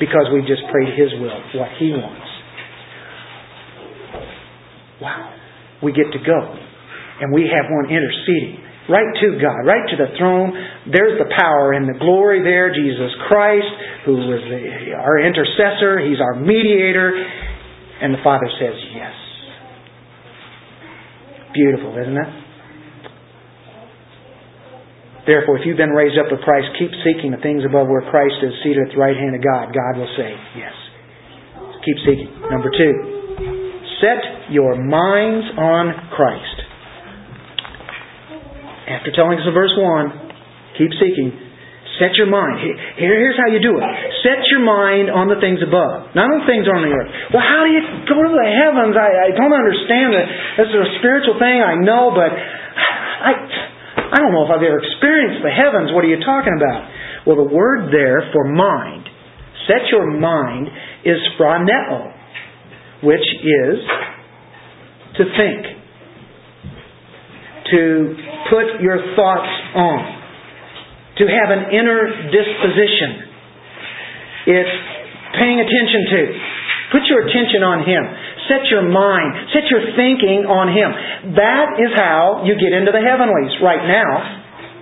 [0.00, 2.30] Because we just prayed His will, what He wants.
[5.02, 5.36] Wow.
[5.82, 6.56] We get to go.
[7.20, 10.50] And we have one interceding right to God, right to the throne.
[10.90, 12.74] There's the power and the glory there.
[12.74, 13.70] Jesus Christ,
[14.04, 17.14] who was the, our intercessor, He's our mediator.
[18.02, 19.14] And the Father says, Yes.
[21.54, 22.32] Beautiful, isn't it?
[25.26, 28.40] Therefore, if you've been raised up with Christ, keep seeking the things above where Christ
[28.42, 29.70] is seated at the right hand of God.
[29.70, 30.74] God will say, Yes.
[31.84, 32.30] Keep seeking.
[32.50, 32.94] Number two,
[34.02, 36.59] set your minds on Christ.
[38.90, 41.30] After telling us in verse 1, keep seeking.
[42.02, 42.64] Set your mind.
[42.96, 43.84] Here, here's how you do it.
[44.24, 47.10] Set your mind on the things above, not on things on the earth.
[47.28, 48.96] Well, how do you go to the heavens?
[48.96, 50.26] I, I don't understand that.
[50.64, 53.32] This is a spiritual thing, I know, but I,
[54.10, 55.92] I don't know if I've ever experienced the heavens.
[55.92, 56.88] What are you talking about?
[57.28, 59.04] Well, the word there for mind,
[59.68, 60.72] set your mind,
[61.04, 62.16] is phroneo,
[63.04, 63.76] which is
[65.20, 65.79] to think
[67.70, 67.82] to
[68.50, 70.00] put your thoughts on,
[71.18, 73.30] to have an inner disposition.
[74.46, 74.76] It's
[75.36, 76.20] paying attention to.
[76.90, 78.02] Put your attention on Him.
[78.50, 80.90] Set your mind, set your thinking on Him.
[81.38, 84.40] That is how you get into the heavenlies right now.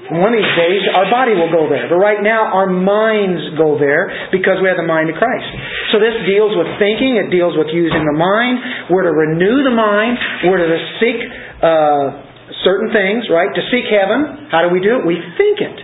[0.08, 1.84] One of these days, our body will go there.
[1.84, 5.44] But right now, our minds go there because we have the mind of Christ.
[5.92, 7.20] So this deals with thinking.
[7.20, 8.88] It deals with using the mind.
[8.88, 10.16] We're to renew the mind.
[10.48, 11.18] We're to seek
[11.60, 12.27] uh,
[12.64, 13.50] certain things, right?
[13.50, 14.48] To seek heaven.
[14.50, 15.06] How do we do it?
[15.06, 15.76] We think it.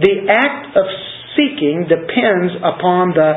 [0.00, 0.86] The act of
[1.36, 3.30] seeking depends upon the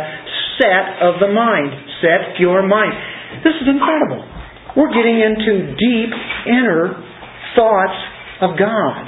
[0.59, 1.71] set of the mind.
[2.03, 2.95] Set your mind.
[3.43, 4.23] This is incredible.
[4.75, 6.11] We're getting into deep
[6.47, 6.95] inner
[7.55, 7.99] thoughts
[8.41, 9.07] of God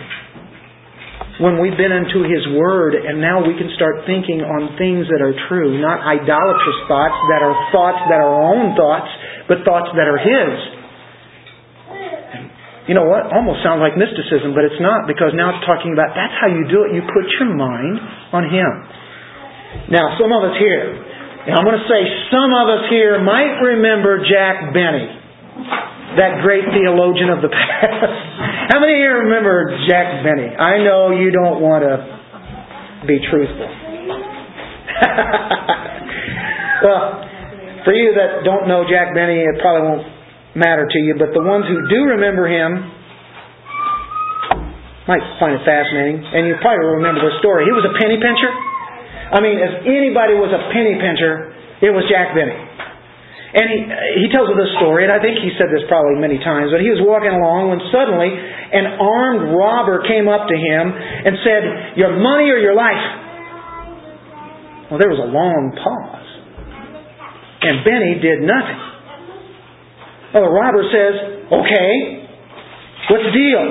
[1.39, 5.23] when we've been into His Word and now we can start thinking on things that
[5.23, 9.09] are true, not idolatrous thoughts that are thoughts that are our own thoughts,
[9.47, 10.80] but thoughts that are His.
[12.89, 13.29] You know what?
[13.29, 16.65] Almost sounds like mysticism, but it's not because now it's talking about that's how you
[16.65, 16.97] do it.
[16.97, 18.01] You put your mind
[18.33, 18.71] on Him.
[19.93, 20.97] Now, some of us here,
[21.45, 22.01] and I'm going to say
[22.33, 25.21] some of us here might remember Jack Benny
[26.17, 28.03] that great theologian of the past.
[28.73, 30.49] How many you remember Jack Benny?
[30.49, 31.95] I know you don't want to
[33.07, 33.61] be truthful.
[36.83, 37.23] well,
[37.85, 40.03] for you that don't know Jack Benny, it probably won't
[40.55, 42.91] matter to you, but the ones who do remember him
[45.07, 47.65] might find it fascinating, and you probably remember the story.
[47.65, 48.51] He was a penny pincher.
[49.31, 52.53] I mean, if anybody was a penny pincher, it was Jack Benny.
[53.51, 53.79] And he,
[54.23, 56.87] he tells this story, and I think he said this probably many times, but he
[56.87, 61.61] was walking along when suddenly an armed robber came up to him and said,
[61.99, 63.03] Your money or your life?
[64.87, 66.29] Well, there was a long pause.
[67.67, 68.90] And Benny did nothing.
[70.33, 71.15] Well, the robber says,
[71.51, 71.91] Okay,
[73.11, 73.63] what's the deal?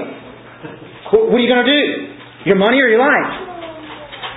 [1.10, 1.84] What are you going to do?
[2.44, 3.32] Your money or your life?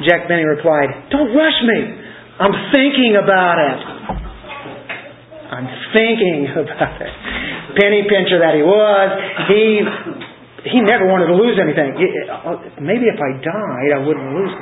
[0.08, 1.80] Jack Benny replied, Don't rush me.
[2.40, 3.80] I'm thinking about it.
[5.52, 7.14] I'm thinking about it.
[7.78, 9.10] Penny pincher that he was,
[9.52, 9.84] he
[10.64, 11.92] he never wanted to lose anything.
[12.32, 14.56] Uh, maybe if I died, I wouldn't lose.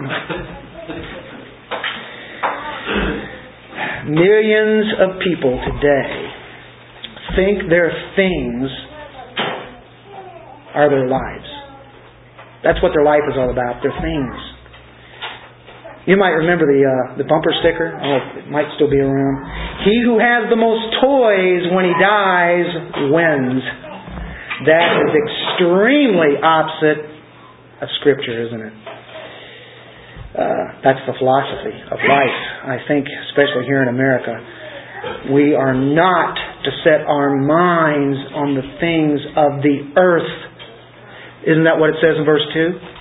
[4.18, 6.31] Millions of people today
[7.36, 8.70] think their things
[10.74, 11.50] are their lives.
[12.64, 14.36] That's what their life is all about, their things.
[16.06, 17.94] You might remember the uh, the bumper sticker.
[17.94, 19.38] Oh, it might still be around.
[19.86, 22.66] He who has the most toys when he dies
[23.14, 23.62] wins.
[24.66, 27.06] That is extremely opposite
[27.82, 28.74] of Scripture, isn't it?
[30.32, 32.40] Uh, that's the philosophy of life.
[32.66, 34.38] I think, especially here in America,
[35.34, 36.36] we are not
[36.66, 40.34] to set our minds on the things of the earth.
[41.48, 42.92] Isn't that what it says in verse 2?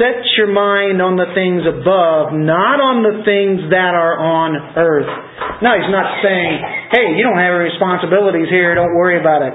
[0.00, 5.12] set your mind on the things above, not on the things that are on earth.
[5.60, 6.56] No, he's not saying,
[6.88, 9.54] hey, you don't have any responsibilities here, don't worry about it.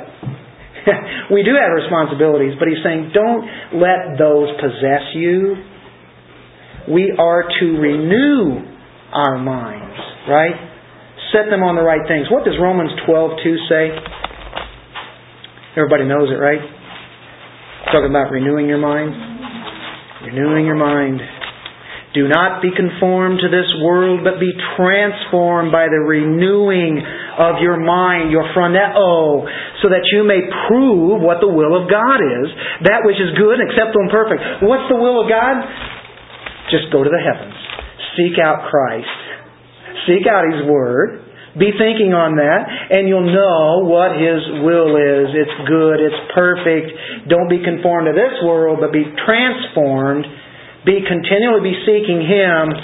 [1.34, 3.42] we do have responsibilities, but he's saying, don't
[3.82, 5.58] let those possess you.
[6.94, 8.62] We are to renew
[9.10, 9.98] our minds,
[10.30, 10.75] right?
[11.36, 12.32] Set them on the right things.
[12.32, 13.92] What does Romans 12:2 say?
[15.76, 16.64] Everybody knows it, right?
[17.92, 19.36] Talking about renewing your mind
[20.26, 21.22] renewing your mind.
[22.16, 26.96] Do not be conformed to this world, but be transformed by the renewing
[27.36, 29.44] of your mind, your phroneo,
[29.84, 30.40] so that you may
[30.72, 32.48] prove what the will of God is,
[32.88, 34.42] that which is good, acceptable, and perfect.
[34.64, 35.60] What's the will of God?
[36.72, 37.56] Just go to the heavens.
[38.16, 39.20] Seek out Christ.
[40.08, 41.25] Seek out His Word.
[41.56, 45.32] Be thinking on that, and you'll know what His will is.
[45.32, 47.32] It's good, it's perfect.
[47.32, 50.28] Don't be conformed to this world, but be transformed.
[50.84, 52.76] Be continually be seeking Him.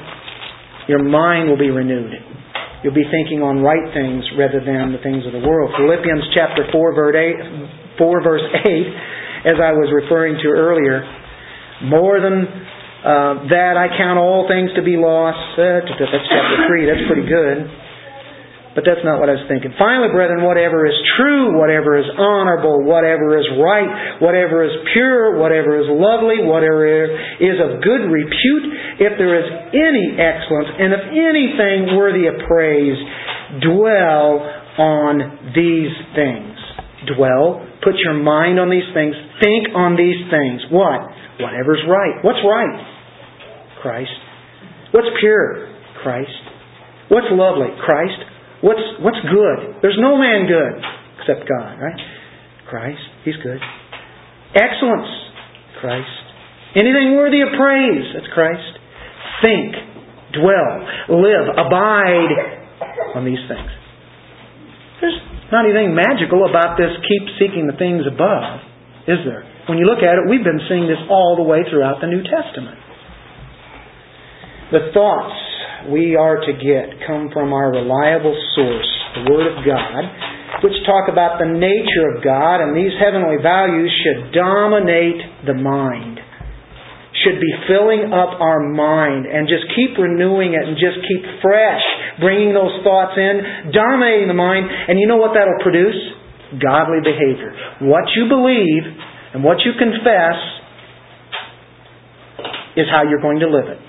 [0.88, 2.16] Your mind will be renewed.
[2.80, 5.76] You'll be thinking on right things rather than the things of the world.
[5.76, 7.16] Philippians chapter 4, verse
[8.00, 11.04] 8, 4 verse 8 as I was referring to earlier.
[11.92, 12.46] More than
[13.02, 15.60] uh, that, I count all things to be lost.
[15.60, 16.88] Uh, that's chapter 3.
[16.88, 17.81] That's pretty good.
[18.72, 19.76] But that's not what I was thinking.
[19.76, 25.76] Finally, brethren, whatever is true, whatever is honorable, whatever is right, whatever is pure, whatever
[25.76, 28.66] is lovely, whatever is of good repute,
[29.04, 32.96] if there is any excellence, and if anything worthy of praise,
[33.60, 34.40] dwell
[34.80, 36.56] on these things.
[37.12, 39.12] Dwell, put your mind on these things,
[39.44, 40.64] think on these things.
[40.72, 41.12] What?
[41.44, 42.24] Whatever's right.
[42.24, 42.80] What's right?
[43.84, 44.16] Christ.
[44.96, 45.76] What's pure?
[46.08, 46.40] Christ.
[47.12, 47.68] What's lovely?
[47.84, 48.31] Christ.
[48.62, 49.82] What's, what's good?
[49.82, 50.78] There's no man good
[51.22, 52.02] except God, right?
[52.70, 53.60] Christ, He's good.
[54.56, 55.10] Excellence,
[55.82, 56.22] Christ.
[56.76, 58.80] Anything worthy of praise, that's Christ.
[59.42, 59.76] Think,
[60.38, 60.74] dwell,
[61.10, 62.34] live, abide
[63.16, 63.72] on these things.
[65.02, 65.20] There's
[65.52, 68.62] not anything magical about this keep seeking the things above,
[69.10, 69.44] is there?
[69.68, 72.24] When you look at it, we've been seeing this all the way throughout the New
[72.24, 72.78] Testament.
[74.72, 75.51] The thoughts
[75.90, 80.04] we are to get come from our reliable source, the Word of God,
[80.62, 86.20] which talk about the nature of God, and these heavenly values should dominate the mind
[87.24, 91.84] should be filling up our mind and just keep renewing it and just keep fresh,
[92.20, 94.66] bringing those thoughts in, dominating the mind.
[94.66, 95.98] And you know what that'll produce?
[96.58, 97.54] Godly behavior.
[97.88, 98.84] What you believe
[99.34, 100.40] and what you confess
[102.76, 103.80] is how you're going to live it.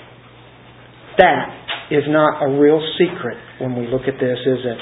[1.19, 4.79] That is not a real secret when we look at this, is it?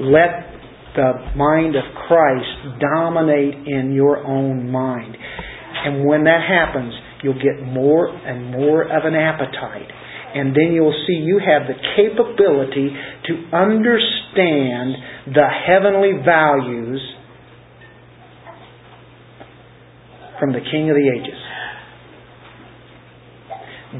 [0.00, 0.52] Let
[0.94, 5.16] the mind of Christ dominate in your own mind.
[5.84, 9.90] And when that happens, you'll get more and more of an appetite.
[10.34, 12.90] And then you'll see you have the capability
[13.26, 14.96] to understand
[15.34, 17.00] the heavenly values
[20.38, 21.38] from the King of the Ages.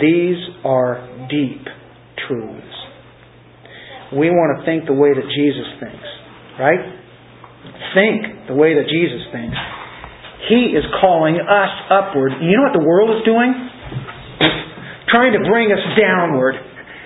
[0.00, 1.66] These are deep
[2.28, 2.74] truths.
[4.12, 6.08] We want to think the way that Jesus thinks,
[6.60, 6.84] right?
[7.96, 9.56] Think the way that Jesus thinks.
[10.48, 12.36] He is calling us upward.
[12.42, 13.54] You know what the world is doing?
[15.08, 16.56] Trying to bring us downward.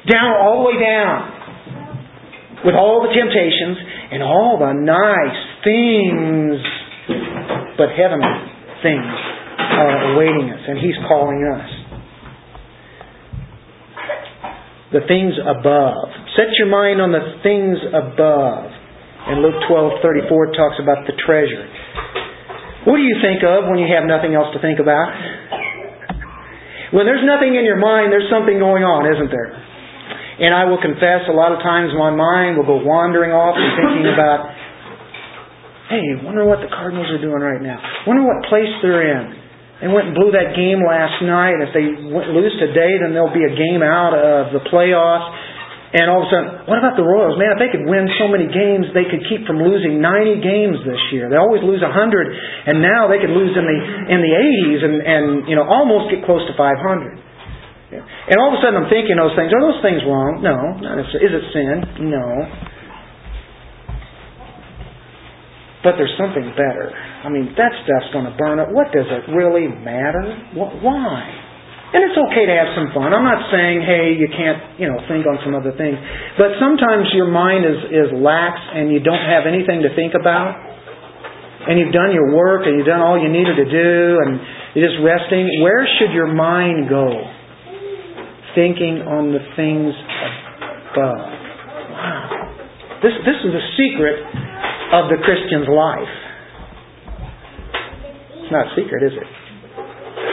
[0.08, 2.64] Down, all the way down.
[2.64, 3.78] With all the temptations
[4.10, 6.58] and all the nice things.
[7.76, 8.34] But heavenly
[8.82, 9.14] things
[9.60, 11.68] are awaiting us, and He's calling us.
[14.94, 16.06] The things above.
[16.38, 18.70] Set your mind on the things above.
[19.26, 21.66] And Luke 12:34 it talks about the treasure.
[22.86, 25.10] What do you think of when you have nothing else to think about?
[26.94, 29.50] When there's nothing in your mind, there's something going on, isn't there?
[30.38, 33.66] And I will confess, a lot of times my mind will go wandering off and
[33.74, 34.54] thinking about,
[35.90, 37.82] hey, wonder what the Cardinals are doing right now.
[38.06, 39.34] Wonder what place they're in.
[39.80, 41.60] They went and blew that game last night.
[41.60, 45.28] If they lose today, then there'll be a game out of the playoffs.
[45.96, 47.38] And all of a sudden, what about the Royals?
[47.38, 50.76] Man, if they could win so many games, they could keep from losing 90 games
[50.82, 51.30] this year.
[51.30, 53.78] They always lose 100, and now they could lose in the
[54.10, 57.22] in the 80s and and you know almost get close to 500.
[57.96, 59.54] And all of a sudden, I'm thinking those things.
[59.54, 60.42] Are those things wrong?
[60.42, 60.58] No.
[60.82, 62.10] Not Is it sin?
[62.10, 62.26] No.
[65.86, 66.90] But there's something better.
[67.26, 68.70] I mean, that stuff's going to burn up.
[68.70, 70.22] What does it really matter?
[70.54, 71.26] Why?
[71.90, 73.10] And it's okay to have some fun.
[73.10, 75.98] I'm not saying, hey, you can't, you know, think on some other things.
[76.38, 80.54] But sometimes your mind is, is lax and you don't have anything to think about.
[81.66, 84.38] And you've done your work and you've done all you needed to do and
[84.78, 85.50] you're just resting.
[85.66, 87.10] Where should your mind go?
[88.54, 89.90] Thinking on the things
[90.94, 91.26] above.
[91.90, 93.02] Wow.
[93.02, 94.22] This, this is the secret
[94.94, 96.25] of the Christian's life.
[98.46, 99.26] It's not secret, is it?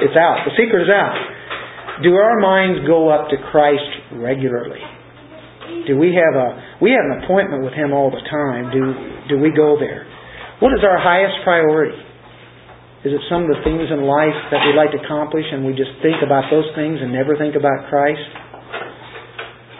[0.05, 0.45] It's out.
[0.45, 1.17] The secret is out.
[2.05, 3.89] Do our minds go up to Christ
[4.21, 4.85] regularly?
[5.89, 8.69] Do we have a we have an appointment with Him all the time?
[8.69, 10.05] Do do we go there?
[10.61, 11.97] What is our highest priority?
[13.01, 15.73] Is it some of the things in life that we'd like to accomplish and we
[15.73, 18.29] just think about those things and never think about Christ?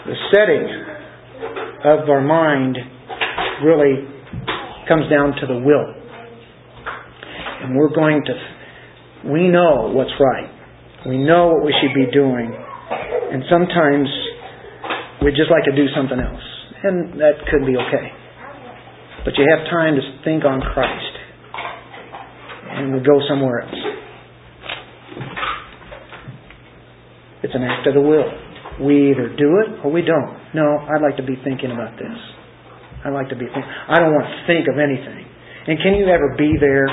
[0.10, 0.66] The setting
[1.86, 2.82] of our mind
[3.62, 4.10] really
[4.90, 6.03] comes down to the will.
[7.64, 8.34] And we're going to,
[9.32, 10.52] we know what's right.
[11.08, 12.52] We know what we should be doing.
[12.52, 14.08] And sometimes
[15.24, 16.44] we'd just like to do something else.
[16.84, 18.12] And that could be okay.
[19.24, 21.16] But you have time to think on Christ.
[22.76, 23.82] And we go somewhere else.
[27.44, 28.28] It's an act of the will.
[28.84, 30.36] We either do it or we don't.
[30.56, 32.18] No, I'd like to be thinking about this.
[33.06, 33.64] I'd like to be thinking.
[33.64, 35.28] I don't want to think of anything.
[35.68, 36.88] And can you ever be there?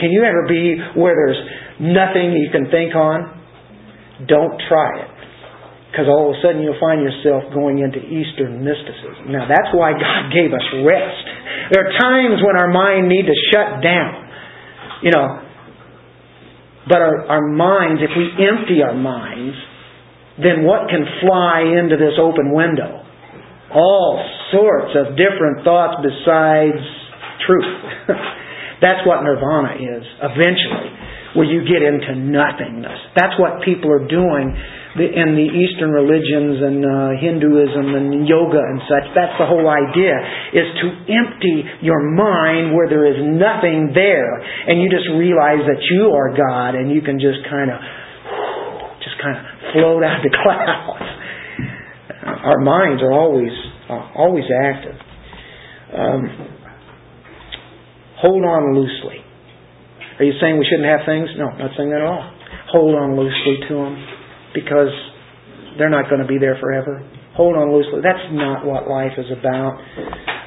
[0.00, 1.42] Can you ever be where there's
[1.80, 3.34] nothing you can think on,
[4.26, 5.10] don't try it.
[5.90, 9.30] Because all of a sudden you'll find yourself going into Eastern mysticism.
[9.30, 11.24] Now that's why God gave us rest.
[11.70, 14.22] There are times when our mind need to shut down.
[15.02, 15.28] You know,
[16.88, 19.56] but our, our minds, if we empty our minds,
[20.38, 23.02] then what can fly into this open window?
[23.74, 24.18] All
[24.50, 26.82] sorts of different thoughts besides
[27.46, 28.08] truth.
[28.80, 31.04] That's what nirvana is, eventually
[31.34, 32.98] where you get into nothingness.
[33.18, 34.54] That's what people are doing
[34.94, 39.10] in the Eastern religions and uh, Hinduism and yoga and such.
[39.18, 40.14] That's the whole idea,
[40.54, 45.82] is to empty your mind where there is nothing there, and you just realize that
[45.90, 47.82] you are God, and you can just kind of,
[49.02, 49.44] just kind of
[49.74, 51.10] float out the clouds.
[52.46, 53.52] Our minds are always,
[53.90, 54.96] uh, always active.
[55.90, 56.53] Um,
[58.18, 59.24] hold on loosely.
[60.18, 61.28] Are you saying we shouldn't have things?
[61.38, 62.22] No, not saying that at all.
[62.70, 63.94] Hold on loosely to them
[64.54, 64.94] because
[65.78, 67.02] they're not going to be there forever.
[67.34, 67.98] Hold on loosely.
[67.98, 69.74] That's not what life is about.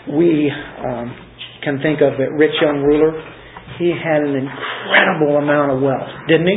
[0.08, 1.12] We um,
[1.64, 3.12] can think of the rich young ruler.
[3.76, 6.56] He had an incredible amount of wealth, didn't he?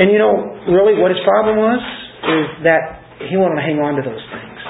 [0.00, 1.80] And you know, really, what his problem was
[2.24, 4.60] is that he wanted to hang on to those things.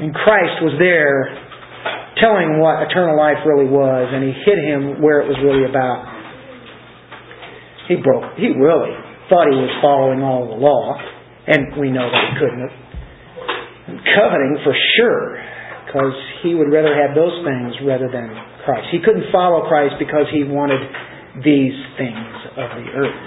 [0.00, 1.47] And Christ was there
[2.20, 6.04] telling what eternal life really was, and he hit him where it was really about.
[7.88, 8.36] He broke.
[8.36, 8.92] He really
[9.32, 10.96] thought he was following all the law,
[11.46, 12.76] and we know that he couldn't have.
[13.88, 15.40] Coveting for sure,
[15.86, 16.12] because
[16.44, 18.28] he would rather have those things rather than
[18.68, 18.92] Christ.
[18.92, 20.80] He couldn't follow Christ because he wanted
[21.40, 22.28] these things
[22.60, 23.20] of the earth.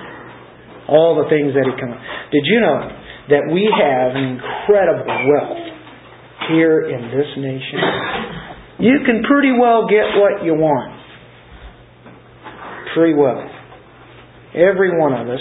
[0.86, 1.98] All the things that he come.
[2.30, 2.78] Did you know
[3.34, 5.66] that we have an incredible wealth
[6.50, 8.41] here in this nation?
[8.82, 10.98] You can pretty well get what you want.
[12.98, 13.46] Pretty well.
[14.58, 15.40] Every one of us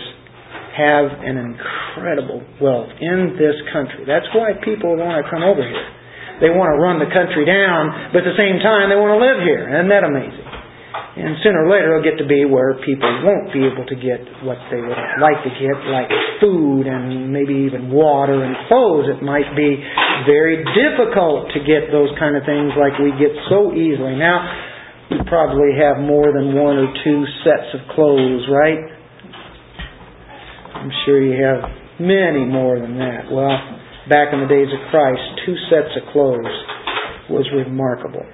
[0.76, 4.04] have an incredible wealth in this country.
[4.04, 5.88] That's why people want to come over here.
[6.44, 9.20] They want to run the country down, but at the same time they want to
[9.24, 9.72] live here.
[9.72, 10.49] Isn't that amazing?
[11.10, 14.22] And sooner or later it'll get to be where people won't be able to get
[14.46, 16.06] what they would like to get, like
[16.38, 19.10] food and maybe even water and clothes.
[19.10, 19.82] It might be
[20.22, 24.14] very difficult to get those kind of things like we get so easily.
[24.14, 24.38] Now,
[25.10, 28.78] we probably have more than one or two sets of clothes, right?
[30.78, 31.66] I'm sure you have
[31.98, 33.26] many more than that.
[33.26, 33.50] Well,
[34.08, 36.54] back in the days of Christ, two sets of clothes
[37.28, 38.24] was remarkable.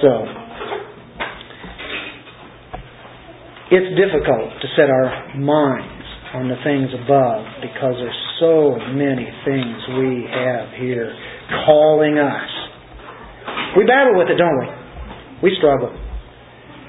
[0.00, 0.47] So,
[3.68, 9.76] it's difficult to set our minds on the things above because there's so many things
[10.00, 11.12] we have here
[11.68, 12.48] calling us.
[13.76, 14.68] We battle with it, don't we?
[15.48, 15.92] We struggle.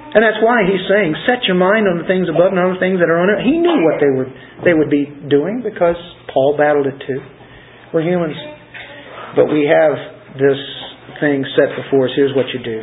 [0.10, 2.82] And that's why he's saying, set your mind on the things above and on the
[2.82, 3.46] things that are on it.
[3.46, 4.32] He knew what they would
[4.66, 6.00] they would be doing because
[6.34, 7.22] Paul battled it too.
[7.94, 8.36] We're humans.
[9.38, 9.94] But we have
[10.36, 10.60] this
[11.22, 12.14] thing set before us.
[12.18, 12.82] Here's what you do.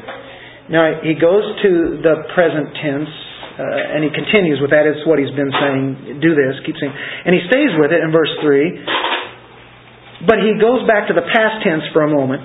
[0.71, 3.11] Now he goes to the present tense
[3.57, 4.85] uh, and he continues with that.
[4.85, 6.21] It's what he's been saying.
[6.21, 6.61] Do this.
[6.65, 6.93] Keep saying.
[6.93, 10.29] And he stays with it in verse 3.
[10.29, 12.45] But he goes back to the past tense for a moment.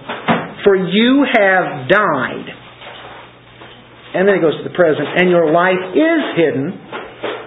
[0.64, 2.62] For you have died
[4.12, 6.76] and then he goes to the present, and your life is hidden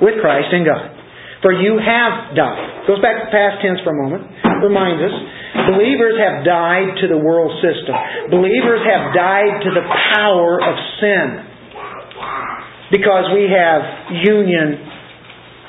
[0.00, 0.96] with Christ in God.
[1.44, 2.88] For you have died.
[2.88, 4.24] Goes back to the past tense for a moment.
[4.64, 5.12] Reminds us.
[5.76, 7.92] Believers have died to the world system.
[8.32, 9.84] Believers have died to the
[10.16, 11.53] power of sin.
[12.92, 14.80] Because we have union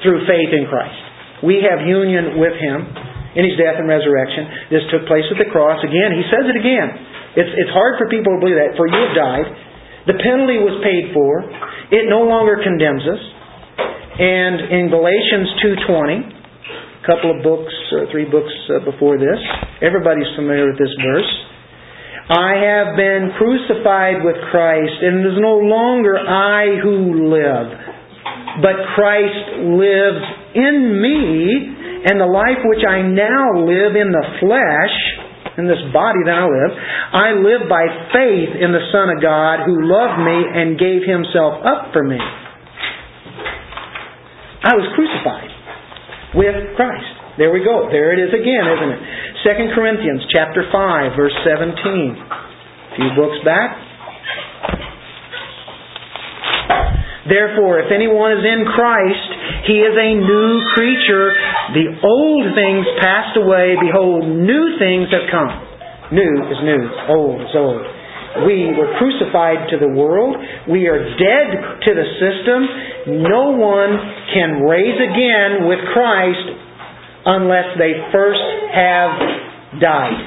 [0.04, 1.00] through faith in Christ.
[1.44, 2.80] We have union with Him
[3.36, 4.72] in His death and resurrection.
[4.72, 5.80] This took place at the cross.
[5.84, 6.90] Again, He says it again.
[7.36, 8.76] It's, it's hard for people to believe that.
[8.80, 9.48] For you have died
[10.06, 11.42] the penalty was paid for.
[11.90, 13.22] It no longer condemns us.
[14.16, 15.50] And in Galatians
[15.90, 19.38] 2.20, a couple of books, or three books uh, before this,
[19.82, 21.32] everybody's familiar with this verse.
[22.26, 27.68] I have been crucified with Christ, and it is no longer I who live,
[28.66, 30.26] but Christ lives
[30.58, 34.96] in me, and the life which I now live in the flesh,
[35.58, 36.74] in this body that I live.
[37.14, 41.62] I live by faith in the Son of God who loved me and gave himself
[41.64, 42.20] up for me.
[44.66, 45.54] I was crucified
[46.34, 47.15] with Christ.
[47.38, 47.92] There we go.
[47.92, 49.02] There it is again, isn't it?
[49.44, 51.76] 2 Corinthians chapter 5 verse 17.
[51.76, 53.76] A few books back.
[57.28, 59.30] Therefore, if anyone is in Christ,
[59.68, 61.36] he is a new creature.
[61.76, 63.76] The old things passed away.
[63.84, 65.52] Behold, new things have come.
[66.16, 66.84] New is new.
[67.12, 67.84] Old is old.
[68.48, 70.38] We were crucified to the world.
[70.72, 71.48] We are dead
[71.84, 73.20] to the system.
[73.28, 73.98] No one
[74.32, 76.65] can raise again with Christ
[77.26, 80.22] unless they first have died.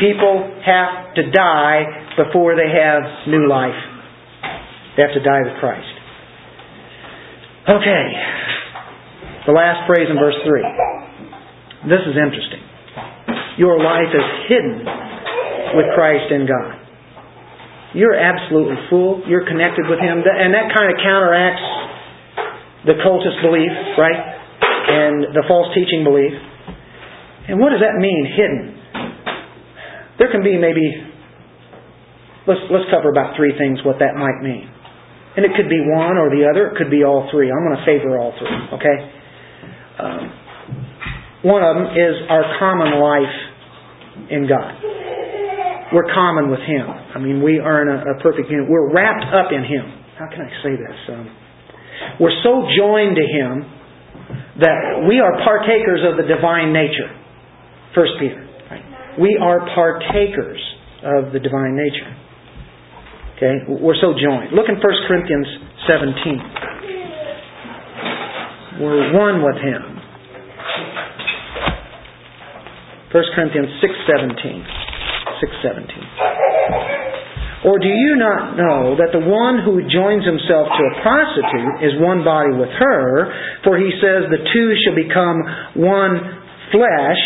[0.00, 1.84] People have to die
[2.16, 3.76] before they have new life.
[4.96, 5.92] They have to die with Christ.
[7.68, 8.04] Okay.
[9.46, 11.88] The last phrase in verse 3.
[11.88, 12.64] This is interesting.
[13.58, 14.84] Your life is hidden
[15.76, 16.80] with Christ in God.
[17.92, 19.22] You're absolutely full.
[19.26, 20.24] You're connected with Him.
[20.24, 21.62] And that kind of counteracts
[22.86, 24.39] the cultist belief, right?
[24.88, 26.32] And the false teaching belief.
[27.48, 28.80] And what does that mean, hidden?
[30.18, 30.84] There can be maybe,
[32.46, 34.68] let's, let's cover about three things what that might mean.
[35.36, 37.50] And it could be one or the other, it could be all three.
[37.50, 38.96] I'm going to favor all three, okay?
[39.98, 40.22] Um,
[41.42, 43.36] one of them is our common life
[44.28, 44.76] in God.
[45.92, 46.86] We're common with Him.
[46.86, 48.68] I mean, we are in a, a perfect unit.
[48.68, 49.90] We're wrapped up in Him.
[50.18, 50.98] How can I say this?
[51.08, 51.26] Um,
[52.20, 53.79] we're so joined to Him
[54.60, 57.08] that we are partakers of the divine nature.
[57.94, 58.46] First Peter.
[58.70, 58.84] Right?
[59.18, 60.60] We are partakers
[61.02, 62.14] of the divine nature.
[63.36, 63.64] Okay?
[63.68, 64.52] We're so joined.
[64.52, 65.46] Look in 1 Corinthians
[65.88, 66.40] 17.
[68.80, 69.98] We're one with Him.
[73.12, 74.64] 1 Corinthians 6.17.
[75.64, 76.99] 6.17.
[77.60, 81.92] Or do you not know that the one who joins himself to a prostitute is
[82.00, 83.28] one body with her?
[83.68, 85.38] For he says the two shall become
[85.76, 86.40] one
[86.72, 87.24] flesh.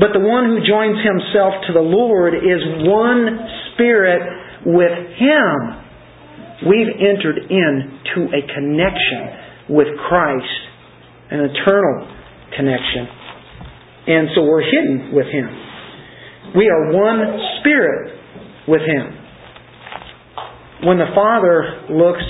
[0.00, 4.24] But the one who joins himself to the Lord is one spirit
[4.64, 5.56] with him.
[6.64, 10.56] We've entered into a connection with Christ,
[11.28, 12.08] an eternal
[12.56, 13.04] connection.
[14.08, 15.48] And so we're hidden with him.
[16.56, 17.20] We are one
[17.60, 18.19] spirit
[18.68, 19.16] with him.
[20.82, 22.24] When the Father looks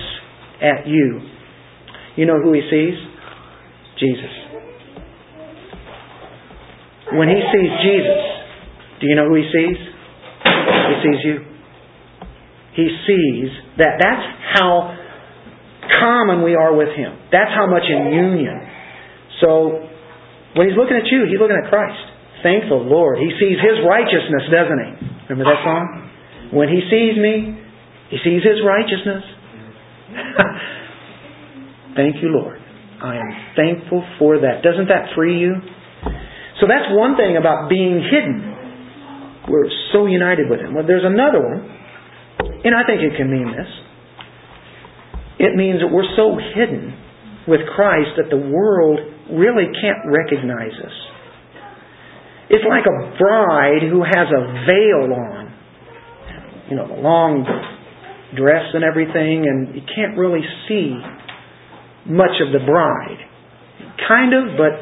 [0.60, 1.20] at you,
[2.16, 2.94] you know who he sees?
[3.98, 4.34] Jesus.
[7.12, 8.22] When he sees Jesus,
[9.00, 9.78] do you know who he sees?
[10.90, 11.36] He sees you.
[12.74, 14.96] He sees that that's how
[16.00, 17.18] common we are with him.
[17.32, 18.58] That's how much in union.
[19.40, 19.86] So
[20.54, 21.98] when he's looking at you, he's looking at Christ.
[22.42, 23.18] Thank the Lord.
[23.18, 24.90] He sees his righteousness, doesn't he?
[25.30, 26.09] Remember that song?
[26.53, 27.59] When he sees me,
[28.11, 29.24] he sees his righteousness.
[31.96, 32.59] Thank you, Lord.
[33.03, 34.62] I am thankful for that.
[34.62, 35.55] Doesn't that free you?
[36.61, 38.61] So that's one thing about being hidden.
[39.48, 40.74] We're so united with Him.
[40.74, 41.64] Well, there's another one,
[42.62, 43.70] and I think it can mean this.
[45.40, 46.92] It means that we're so hidden
[47.48, 49.01] with Christ that the world
[49.32, 50.96] really can't recognize us.
[52.51, 55.39] It's like a bride who has a veil on,
[56.70, 57.42] you know, the long
[58.36, 60.94] dress and everything, and you can't really see
[62.06, 63.18] much of the bride.
[64.06, 64.78] Kind of, but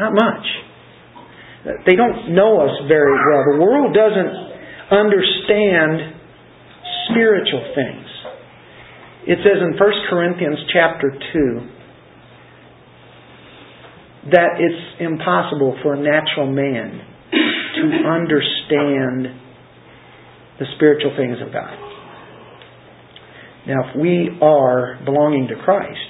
[0.00, 0.46] not much.
[1.84, 3.44] They don't know us very well.
[3.52, 4.32] The world doesn't
[4.90, 6.16] understand
[7.10, 8.06] spiritual things.
[9.26, 11.60] It says in 1 Corinthians chapter 2
[14.30, 17.00] that it's impossible for a natural man
[17.32, 19.45] to understand
[20.58, 21.76] the spiritual things of God.
[23.66, 26.08] Now, if we are belonging to Christ,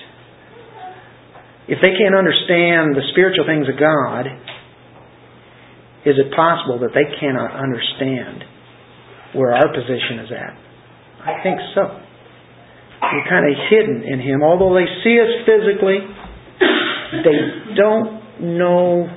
[1.68, 4.26] if they can't understand the spiritual things of God,
[6.06, 8.44] is it possible that they cannot understand
[9.34, 10.54] where our position is at?
[11.26, 12.06] I think so.
[13.02, 14.42] We're kind of hidden in Him.
[14.42, 15.98] Although they see us physically,
[17.24, 19.08] they don't know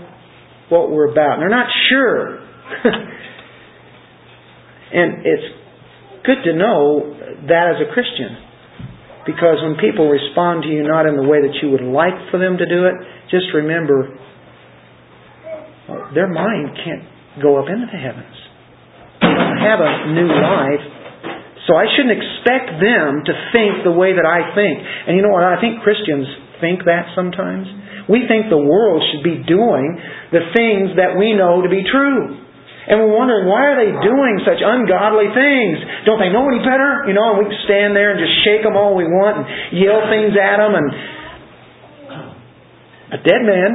[0.70, 1.38] what we're about.
[1.40, 2.40] They're not sure.
[4.94, 5.48] and it's
[6.26, 7.14] good to know
[7.48, 8.50] that as a Christian.
[9.26, 12.42] Because when people respond to you not in the way that you would like for
[12.42, 12.96] them to do it,
[13.30, 14.10] just remember
[15.86, 17.06] uh, their mind can't
[17.38, 18.34] go up into the heavens.
[19.22, 20.86] They don't have a new life.
[21.70, 24.82] So I shouldn't expect them to think the way that I think.
[24.82, 25.46] And you know what?
[25.46, 26.26] I think Christians
[26.58, 27.70] think that sometimes.
[28.10, 30.02] We think the world should be doing
[30.34, 32.49] the things that we know to be true.
[32.90, 35.78] And we're wondering, why are they doing such ungodly things?
[36.10, 37.06] Don't they know any better?
[37.06, 39.46] You know, and we can stand there and just shake them all we want and
[39.78, 40.74] yell things at them.
[40.74, 40.90] And
[43.14, 43.70] a dead man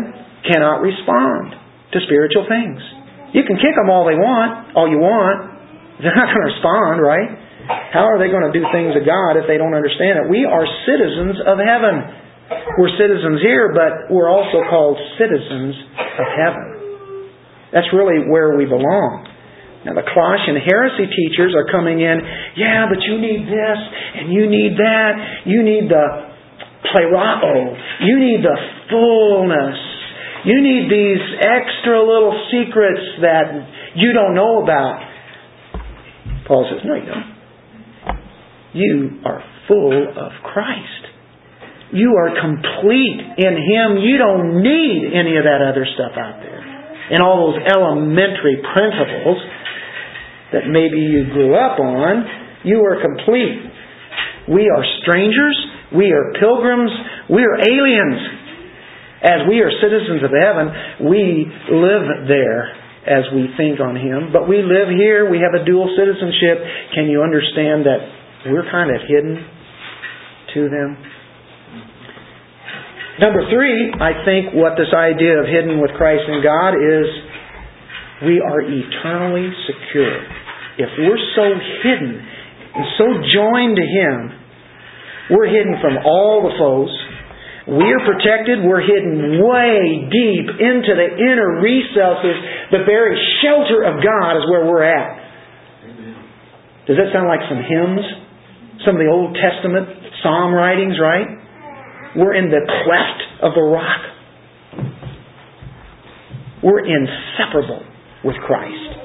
[0.51, 1.55] cannot respond
[1.95, 2.83] to spiritual things.
[3.39, 5.55] You can kick them all they want, all you want.
[6.03, 7.31] They're not going to respond, right?
[7.95, 10.25] How are they going to do things of God if they don't understand it?
[10.27, 12.03] We are citizens of heaven.
[12.83, 15.79] We're citizens here, but we're also called citizens
[16.19, 16.74] of heaven.
[17.75, 19.27] That's really where we belong.
[19.85, 22.16] Now, the Colossian heresy teachers are coming in,
[22.57, 23.79] yeah, but you need this,
[24.16, 25.12] and you need that.
[25.45, 26.07] You need the
[26.89, 27.75] plerao.
[28.01, 28.57] You need the
[28.89, 29.77] fullness.
[30.47, 33.45] You need these extra little secrets that
[33.97, 35.03] you don't know about.
[36.47, 37.35] Paul says, no, you don't.
[38.72, 41.03] You are full of Christ.
[41.93, 43.99] You are complete in Him.
[43.99, 46.74] You don't need any of that other stuff out there
[47.11, 49.38] and all those elementary principles
[50.52, 52.24] that maybe you grew up on,
[52.64, 53.61] you are complete.
[54.48, 55.57] We are strangers.
[55.92, 56.90] We are pilgrims.
[57.28, 58.20] We are aliens.
[59.24, 64.32] As we are citizens of heaven, we live there as we think on Him.
[64.32, 66.61] But we live here, we have a dual citizenship.
[66.94, 68.00] Can you understand that
[68.48, 69.44] we're kind of hidden
[70.55, 71.14] to them?
[73.21, 77.07] Number three, I think what this idea of hidden with Christ and God is
[78.27, 80.19] we are eternally secure.
[80.83, 81.47] If we're so
[81.87, 84.19] hidden and so joined to Him,
[85.31, 86.91] we're hidden from all the foes.
[87.71, 88.67] We are protected.
[88.67, 92.37] We're hidden way deep into the inner recesses.
[92.75, 95.23] The very shelter of God is where we're at.
[96.91, 98.05] Does that sound like some hymns?
[98.85, 99.87] Some of the Old Testament
[100.21, 101.43] psalm writings, right?
[102.17, 104.01] We're in the cleft of the rock.
[106.62, 107.83] We're inseparable
[108.25, 109.05] with Christ.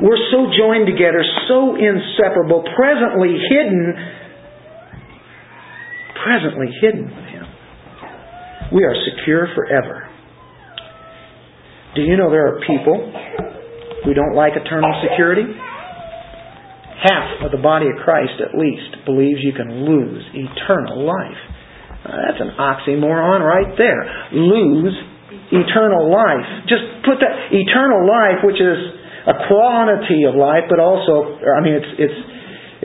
[0.00, 3.94] We're so joined together, so inseparable, presently hidden,
[6.24, 7.46] presently hidden with Him.
[8.72, 10.08] We are secure forever.
[11.94, 13.12] Do you know there are people
[14.04, 15.44] who don't like eternal security?
[17.02, 21.57] Half of the body of Christ, at least, believes you can lose eternal life.
[22.08, 24.32] Uh, that's an oxymoron right there.
[24.32, 24.96] Lose
[25.52, 26.64] eternal life.
[26.64, 28.80] Just put that eternal life, which is
[29.28, 32.16] a quantity of life, but also, I mean, it's it's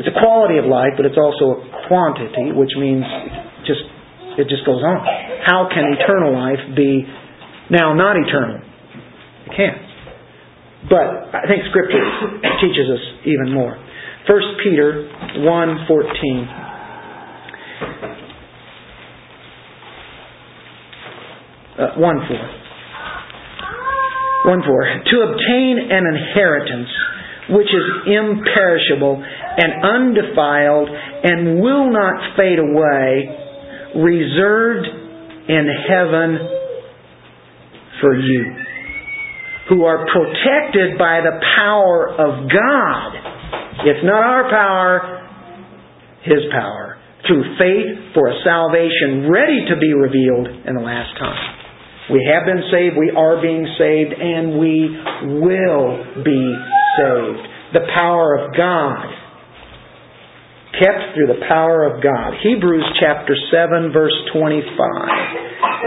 [0.04, 3.08] it's a quality of life, but it's also a quantity, which means
[3.64, 3.88] just
[4.44, 5.00] it just goes on.
[5.48, 7.08] How can eternal life be
[7.72, 8.60] now not eternal?
[8.60, 9.80] It can't.
[10.92, 12.04] But I think Scripture
[12.60, 13.80] teaches us even more.
[14.28, 15.08] 1 Peter
[15.48, 16.64] 1.14
[21.74, 22.38] Uh, 1 4.
[24.46, 25.04] 1 4.
[25.10, 26.90] To obtain an inheritance
[27.50, 33.28] which is imperishable and undefiled and will not fade away,
[33.96, 34.88] reserved
[35.50, 36.38] in heaven
[38.02, 38.56] for you,
[39.70, 43.12] who are protected by the power of God.
[43.86, 45.28] It's not our power,
[46.24, 46.98] His power,
[47.28, 51.53] through faith for a salvation ready to be revealed in the last time.
[52.12, 54.92] We have been saved, we are being saved, and we
[55.40, 56.44] will be
[57.00, 57.44] saved.
[57.72, 59.08] The power of God.
[60.74, 62.34] Kept through the power of God.
[62.44, 64.68] Hebrews chapter 7, verse 25.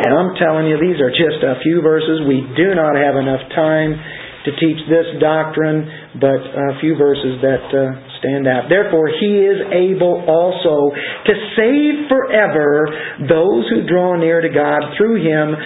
[0.06, 2.22] And I'm telling you, these are just a few verses.
[2.24, 3.98] We do not have enough time
[4.46, 5.90] to teach this doctrine,
[6.22, 8.70] but a few verses that uh, stand out.
[8.70, 12.86] Therefore, he is able also to save forever
[13.26, 15.58] those who draw near to God through him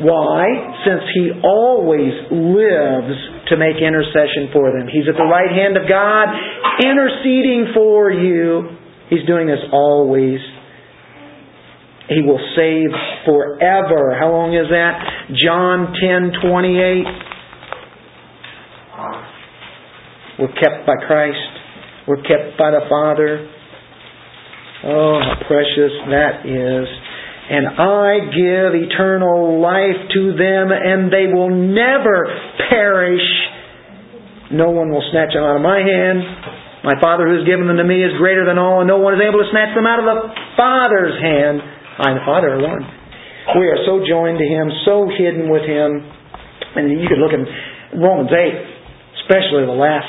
[0.00, 0.44] why?
[0.84, 3.16] Since He always lives
[3.48, 4.88] to make intercession for them.
[4.88, 6.28] He's at the right hand of God,
[6.80, 8.76] interceding for you.
[9.10, 10.40] He's doing this always.
[12.08, 12.90] He will save
[13.26, 14.16] forever.
[14.18, 15.36] How long is that?
[15.38, 17.06] John 10 28.
[20.40, 21.36] We're kept by Christ.
[22.08, 23.46] We're kept by the Father.
[24.84, 26.88] Oh, how precious that is
[27.50, 32.30] and I give eternal life to them, and they will never
[32.70, 33.26] perish.
[34.54, 36.22] No one will snatch them out of my hand.
[36.86, 39.18] My Father who has given them to me is greater than all, and no one
[39.18, 40.18] is able to snatch them out of the
[40.54, 41.58] Father's hand.
[41.98, 42.86] I and the Father are one.
[43.58, 46.06] We are so joined to Him, so hidden with Him.
[46.78, 47.42] And you could look at
[47.98, 50.06] Romans 8, especially the last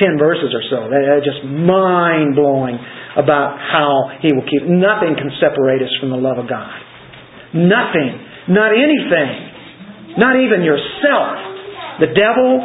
[0.00, 0.88] 10 verses or so.
[0.88, 2.80] They're just mind blowing
[3.16, 4.62] about how He will keep.
[4.66, 6.70] Nothing can separate us from the love of God.
[7.54, 8.10] Nothing.
[8.50, 10.18] Not anything.
[10.18, 12.02] Not even yourself.
[12.02, 12.62] The devil,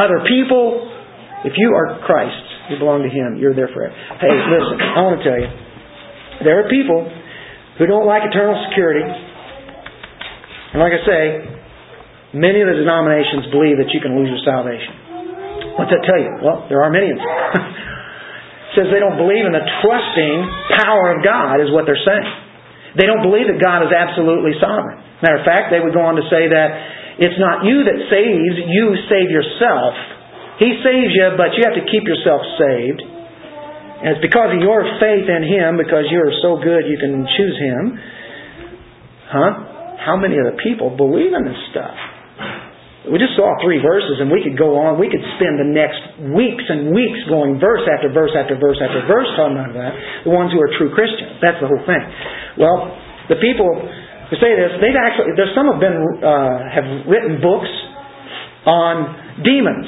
[0.00, 0.88] other people.
[1.44, 2.38] If you are Christ,
[2.70, 3.36] you belong to Him.
[3.36, 3.92] You're there forever.
[4.22, 5.50] Hey, listen, I want to tell you.
[6.46, 7.06] There are people
[7.78, 9.04] who don't like eternal security.
[9.04, 11.20] And like I say,
[12.32, 15.76] many of the denominations believe that you can lose your salvation.
[15.76, 16.32] What's that tell you?
[16.40, 17.28] Well, there are many of them.
[18.76, 20.38] says they don't believe in the trusting
[20.80, 22.32] power of God, is what they're saying.
[22.96, 25.00] They don't believe that God is absolutely sovereign.
[25.24, 26.68] Matter of fact, they would go on to say that
[27.20, 29.94] it's not you that saves, you save yourself.
[30.60, 33.00] He saves you, but you have to keep yourself saved.
[34.02, 37.56] And it's because of your faith in Him, because you're so good you can choose
[37.60, 37.82] Him.
[39.30, 39.52] Huh?
[40.02, 41.96] How many of the people believe in this stuff?
[43.02, 44.94] We just saw three verses and we could go on.
[44.94, 45.98] We could spend the next
[46.38, 49.92] weeks and weeks going verse after verse after verse after verse talking about that.
[50.22, 51.42] The ones who are true Christians.
[51.42, 52.02] That's the whole thing.
[52.62, 52.94] Well,
[53.26, 53.66] the people
[54.30, 57.70] who say this, they've actually, there's some have been, uh, have written books
[58.70, 58.94] on
[59.42, 59.86] demons.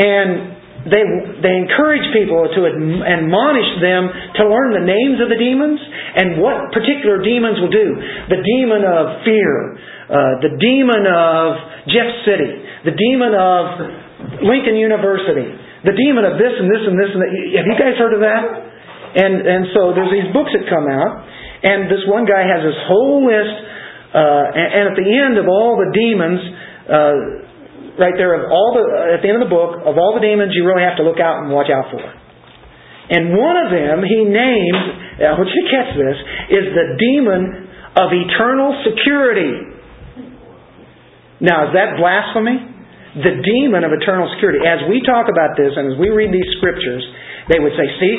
[0.00, 0.56] And
[0.86, 1.02] they,
[1.42, 4.06] they encourage people to admonish them
[4.38, 7.88] to learn the names of the demons and what particular demons will do.
[8.30, 9.76] The demon of fear,
[10.06, 11.46] uh, the demon of
[11.90, 12.52] Jeff City,
[12.86, 13.62] the demon of
[14.46, 15.50] Lincoln University,
[15.82, 17.30] the demon of this and this and this and that.
[17.58, 18.42] Have you guys heard of that?
[19.16, 21.24] And, and so there's these books that come out,
[21.64, 23.56] and this one guy has this whole list,
[24.12, 26.40] uh, and, at the end of all the demons,
[26.86, 27.16] uh,
[27.96, 28.84] right there of all the
[29.16, 31.16] at the end of the book of all the demons you really have to look
[31.16, 32.04] out and watch out for.
[33.08, 34.80] And one of them he names,
[35.22, 36.18] I want you catch this,
[36.60, 37.42] is the demon
[37.96, 39.75] of eternal security.
[41.40, 42.56] Now, is that blasphemy?
[43.16, 44.60] The demon of eternal security.
[44.64, 47.00] As we talk about this and as we read these scriptures,
[47.48, 48.14] they would say, see,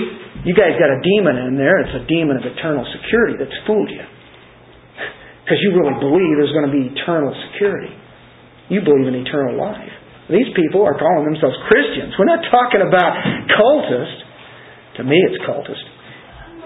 [0.45, 1.77] you guys got a demon in there.
[1.85, 4.01] It's a demon of eternal security that's fooled you.
[5.47, 7.95] Because you really believe there's going to be eternal security.
[8.67, 9.95] You believe in eternal life.
[10.27, 12.11] These people are calling themselves Christians.
[12.19, 13.15] We're not talking about
[13.55, 14.27] cultists.
[14.99, 15.87] To me, it's cultist.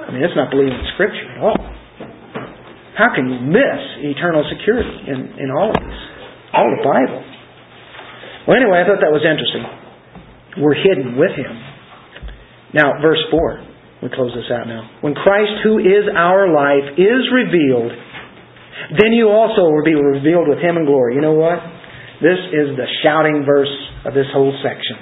[0.02, 1.62] I mean, it's not believing in Scripture at all.
[2.97, 3.82] How can you miss
[4.18, 6.02] eternal security in, in all of this?
[6.54, 7.22] All the Bible.
[8.47, 9.64] Well, anyway, I thought that was interesting.
[10.60, 11.54] We're hidden with Him.
[12.74, 14.04] Now, verse 4.
[14.04, 14.89] We close this out now.
[15.06, 17.93] When Christ, who is our life, is revealed,
[18.97, 21.16] then you also will be revealed with Him in glory.
[21.16, 21.62] You know what?
[22.18, 23.72] This is the shouting verse
[24.06, 24.97] of this whole section.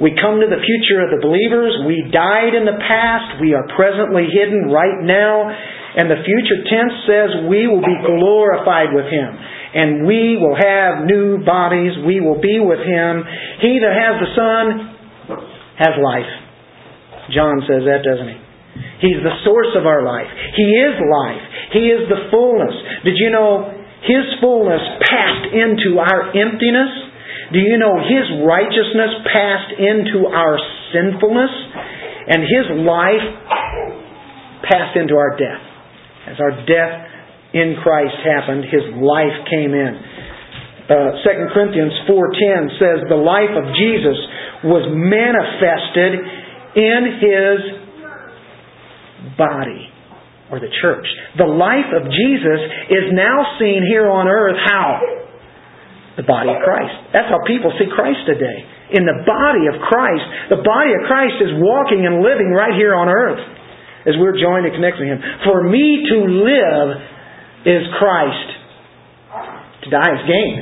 [0.00, 1.70] We come to the future of the believers.
[1.86, 3.38] We died in the past.
[3.40, 5.48] We are presently hidden right now.
[5.94, 9.30] And the future tense says we will be glorified with Him.
[9.74, 11.98] And we will have new bodies.
[12.06, 13.26] We will be with Him.
[13.60, 14.64] He that has the Son
[15.82, 16.30] has life.
[17.34, 18.38] John says that, doesn't he?
[19.02, 20.30] He's the source of our life.
[20.56, 21.44] He is life.
[21.72, 22.74] He is the fullness.
[23.02, 26.92] Did you know his fullness passed into our emptiness.
[27.52, 30.60] Do you know His righteousness passed into our
[30.92, 31.52] sinfulness?
[32.28, 33.26] And His life
[34.68, 35.64] passed into our death.
[36.28, 37.13] As our death
[37.54, 39.94] in Christ happened, His life came in.
[40.84, 44.18] Uh, 2 Corinthians 4.10 says, The life of Jesus
[44.66, 46.12] was manifested
[46.76, 47.56] in His
[49.38, 49.88] body
[50.50, 51.06] or the church.
[51.38, 55.00] The life of Jesus is now seen here on earth how?
[56.20, 56.94] The body of Christ.
[57.16, 58.58] That's how people see Christ today.
[58.92, 60.22] In the body of Christ.
[60.52, 63.40] The body of Christ is walking and living right here on earth
[64.04, 65.20] as we're joined and connected to Him.
[65.48, 67.13] For me to live
[67.64, 68.48] is Christ.
[69.84, 70.54] To die is gain.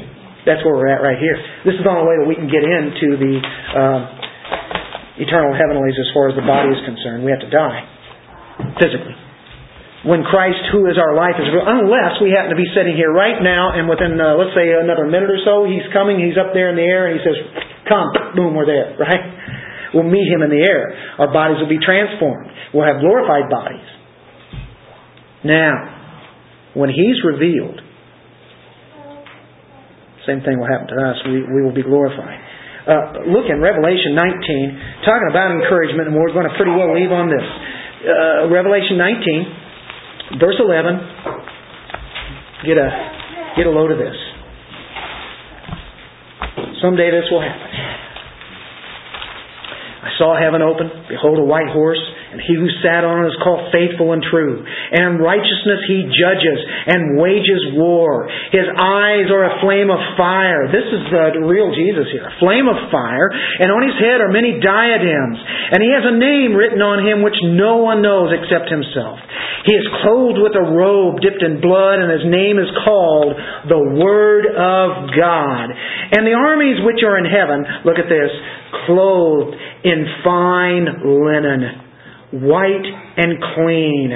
[0.46, 1.38] That's where we're at right here.
[1.62, 4.00] This is the only way that we can get into the uh,
[5.22, 7.22] eternal heavenlies as far as the body is concerned.
[7.22, 7.86] We have to die
[8.82, 9.14] physically
[10.02, 13.14] when Christ, who is our life, is real, unless we happen to be sitting here
[13.14, 16.50] right now and within, uh, let's say, another minute or so, He's coming, He's up
[16.50, 17.38] there in the air, and He says,
[17.86, 19.94] Come, boom, we're there, right?
[19.94, 20.90] We'll meet Him in the air.
[21.22, 22.50] Our bodies will be transformed.
[22.74, 23.86] We'll have glorified bodies.
[25.46, 26.01] Now,
[26.74, 27.80] when He's revealed,
[30.26, 31.18] same thing will happen to us.
[31.26, 32.38] We, we will be glorified.
[32.82, 37.10] Uh, look in Revelation 19, talking about encouragement, and we're going to pretty well leave
[37.10, 37.46] on this.
[38.02, 39.62] Uh, Revelation 19.
[40.40, 40.96] Verse 11,
[42.64, 42.88] get a,
[43.56, 44.16] get a load of this.
[46.80, 47.68] Someday this will happen.
[50.02, 52.00] I saw heaven open, behold a white horse,
[52.32, 54.64] and he who sat on it is called faithful and true.
[54.64, 56.58] And in righteousness he judges
[56.88, 58.24] and wages war.
[58.48, 60.72] His eyes are a flame of fire.
[60.72, 62.24] This is the real Jesus here.
[62.24, 63.28] A flame of fire.
[63.60, 65.36] And on his head are many diadems.
[65.76, 69.20] And he has a name written on him which no one knows except himself.
[69.68, 73.36] He is clothed with a robe dipped in blood, and his name is called
[73.68, 75.68] the Word of God.
[76.16, 78.32] And the armies which are in heaven, look at this,
[78.88, 79.54] clothed
[79.84, 81.91] in fine linen
[82.32, 84.10] white and clean,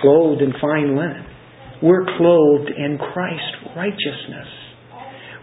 [0.00, 1.26] clothed in fine linen.
[1.82, 4.46] We're clothed in Christ's righteousness.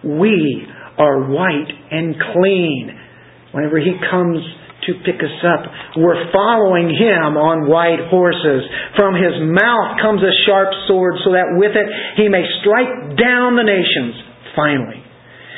[0.04, 0.66] We
[0.98, 2.98] are white and clean.
[3.52, 4.40] Whenever He comes
[4.88, 5.68] to pick us up,
[5.98, 8.64] we're following Him on white horses.
[8.96, 13.60] From His mouth comes a sharp sword so that with it He may strike down
[13.60, 14.16] the nations
[14.56, 15.09] finally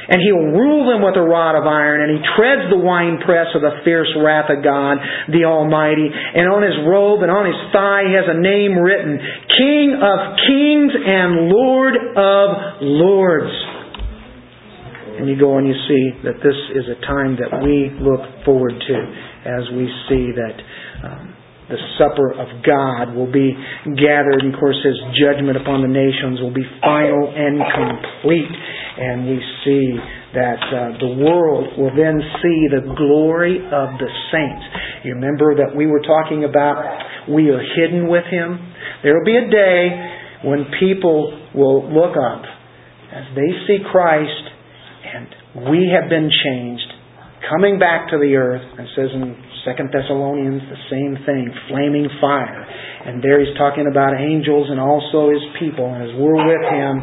[0.09, 3.53] and he will rule them with a rod of iron, and he treads the winepress
[3.53, 4.97] of the fierce wrath of God,
[5.29, 6.09] the Almighty.
[6.09, 9.19] And on his robe and on his thigh he has a name written,
[9.57, 12.47] King of Kings and Lord of
[12.81, 13.53] Lords.
[15.21, 18.73] And you go and you see that this is a time that we look forward
[18.73, 18.97] to
[19.45, 20.57] as we see that
[21.05, 21.30] um,
[21.69, 23.53] the supper of God will be
[23.97, 24.41] gathered.
[24.43, 28.53] And of course, His judgment upon the nations will be final and complete.
[28.97, 29.87] and we see
[30.33, 34.65] that uh, the world will then see the glory of the saints.
[35.03, 38.59] You remember that we were talking about we are hidden with Him?
[39.03, 42.43] There will be a day when people will look up
[43.11, 44.43] as they see Christ
[45.03, 45.27] and
[45.69, 46.90] we have been changed,
[47.49, 49.35] coming back to the earth, and says in
[49.65, 52.65] Second Thessalonians the same thing, flaming fire.
[53.05, 56.93] And there he's talking about angels and also his people, and as we're with him,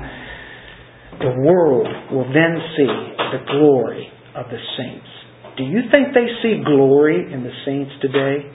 [1.18, 2.92] the world will then see
[3.34, 5.06] the glory of the saints.
[5.56, 8.46] Do you think they see glory in the saints today?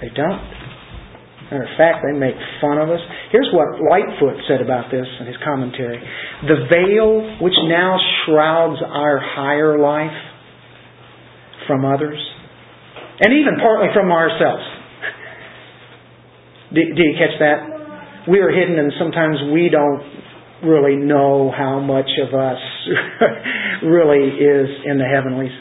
[0.00, 0.61] They don't.
[1.52, 2.32] Matter of fact, they make
[2.64, 3.00] fun of us.
[3.28, 6.00] Here's what Lightfoot said about this in his commentary.
[6.48, 10.16] The veil which now shrouds our higher life
[11.68, 12.16] from others,
[13.20, 14.64] and even partly from ourselves.
[16.72, 18.24] Do, you catch that?
[18.32, 20.00] We are hidden, and sometimes we don't
[20.64, 22.58] really know how much of us
[23.84, 25.52] really is in the heavenlies.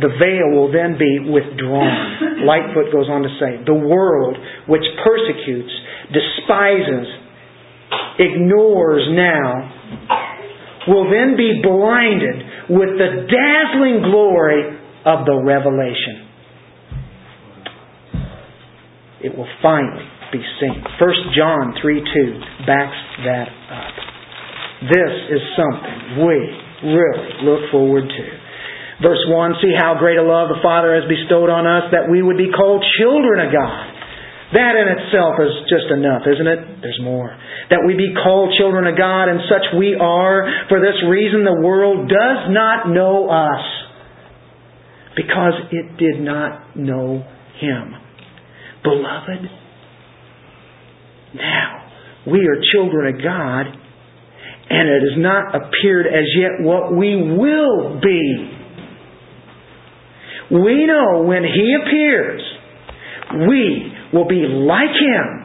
[0.00, 2.46] The veil will then be withdrawn.
[2.46, 4.36] Lightfoot goes on to say, the world
[4.68, 5.74] which persecutes,
[6.14, 7.06] despises,
[8.18, 9.74] ignores now,
[10.86, 16.28] will then be blinded with the dazzling glory of the revelation.
[19.20, 20.78] It will finally be seen.
[21.00, 23.94] 1 John 3 2 backs that up.
[24.82, 26.38] This is something we
[26.86, 28.47] really look forward to.
[28.98, 32.22] Verse 1 See how great a love the Father has bestowed on us that we
[32.22, 33.98] would be called children of God.
[34.52, 36.80] That in itself is just enough, isn't it?
[36.80, 37.36] There's more.
[37.70, 40.66] That we be called children of God, and such we are.
[40.68, 43.64] For this reason, the world does not know us,
[45.14, 47.22] because it did not know
[47.60, 47.94] Him.
[48.82, 49.42] Beloved,
[51.34, 51.92] now
[52.26, 53.66] we are children of God,
[54.70, 58.57] and it has not appeared as yet what we will be.
[60.50, 62.42] We know when He appears,
[63.48, 65.44] we will be like Him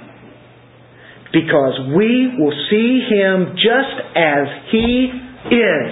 [1.34, 5.12] because we will see Him just as He
[5.52, 5.92] is.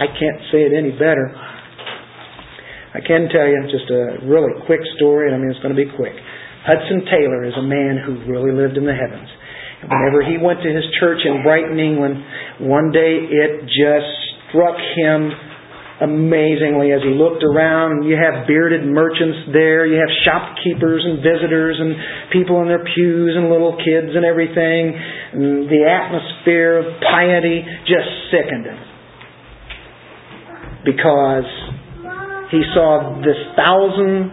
[0.00, 1.28] I can't say it any better.
[2.90, 5.78] I can tell you just a really quick story, and I mean it's going to
[5.78, 6.16] be quick.
[6.64, 9.28] Hudson Taylor is a man who really lived in the heavens.
[9.84, 12.16] Whenever he went to his church in Brighton, England,
[12.60, 14.10] one day it just
[14.48, 15.32] struck him
[16.00, 18.04] amazingly as he looked around.
[18.08, 23.36] You have bearded merchants there, you have shopkeepers and visitors and people in their pews
[23.36, 24.96] and little kids and everything.
[24.96, 28.80] And the atmosphere of piety just sickened him.
[30.84, 31.44] Because
[32.50, 34.32] he saw this thousand,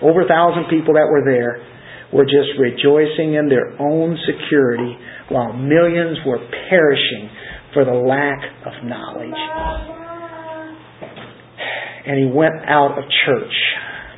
[0.00, 1.60] over a thousand people that were there
[2.12, 4.96] were just rejoicing in their own security
[5.28, 6.38] while millions were
[6.70, 7.28] perishing
[7.74, 9.34] for the lack of knowledge.
[12.06, 13.52] And he went out of church,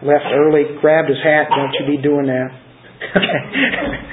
[0.02, 1.48] left early, grabbed his hat.
[1.48, 2.50] Don't you be doing that.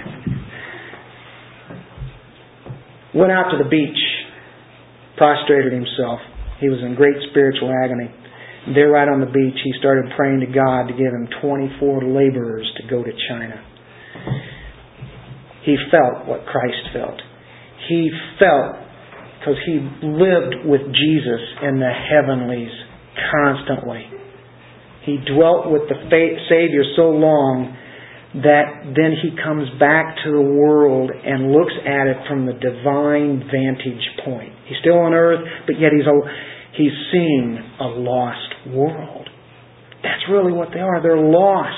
[3.16, 4.02] Went out to the beach,
[5.18, 6.20] prostrated himself.
[6.60, 8.10] He was in great spiritual agony.
[8.74, 12.66] There, right on the beach, he started praying to God to give him 24 laborers
[12.78, 13.62] to go to China.
[15.66, 17.22] He felt what Christ felt.
[17.90, 18.83] He felt
[19.44, 19.76] because he
[20.08, 22.72] lived with Jesus in the heavenlies
[23.28, 24.08] constantly.
[25.04, 26.00] He dwelt with the
[26.48, 27.76] Savior so long
[28.40, 33.44] that then he comes back to the world and looks at it from the divine
[33.52, 34.56] vantage point.
[34.66, 36.16] He's still on earth, but yet he's a,
[36.80, 39.28] he's seeing a lost world.
[40.02, 41.04] That's really what they are.
[41.04, 41.78] They're lost.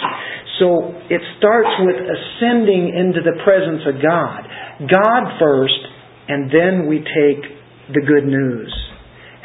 [0.61, 4.45] So it starts with ascending into the presence of God.
[4.85, 5.81] God first,
[6.29, 7.54] and then we take
[7.93, 8.73] the good news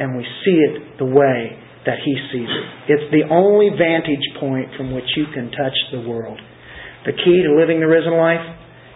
[0.00, 2.92] and we see it the way that He sees it.
[2.92, 6.40] It's the only vantage point from which you can touch the world.
[7.04, 8.44] The key to living the risen life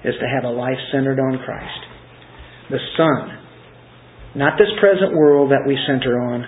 [0.05, 1.81] is to have a life centered on Christ.
[2.71, 3.39] The Son.
[4.35, 6.45] Not this present world that we center on,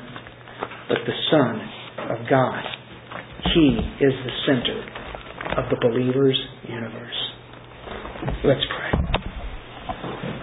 [0.89, 1.60] but the Son
[2.10, 2.64] of God.
[3.55, 4.81] He is the center
[5.56, 7.20] of the believer's universe.
[8.44, 10.35] Let's pray.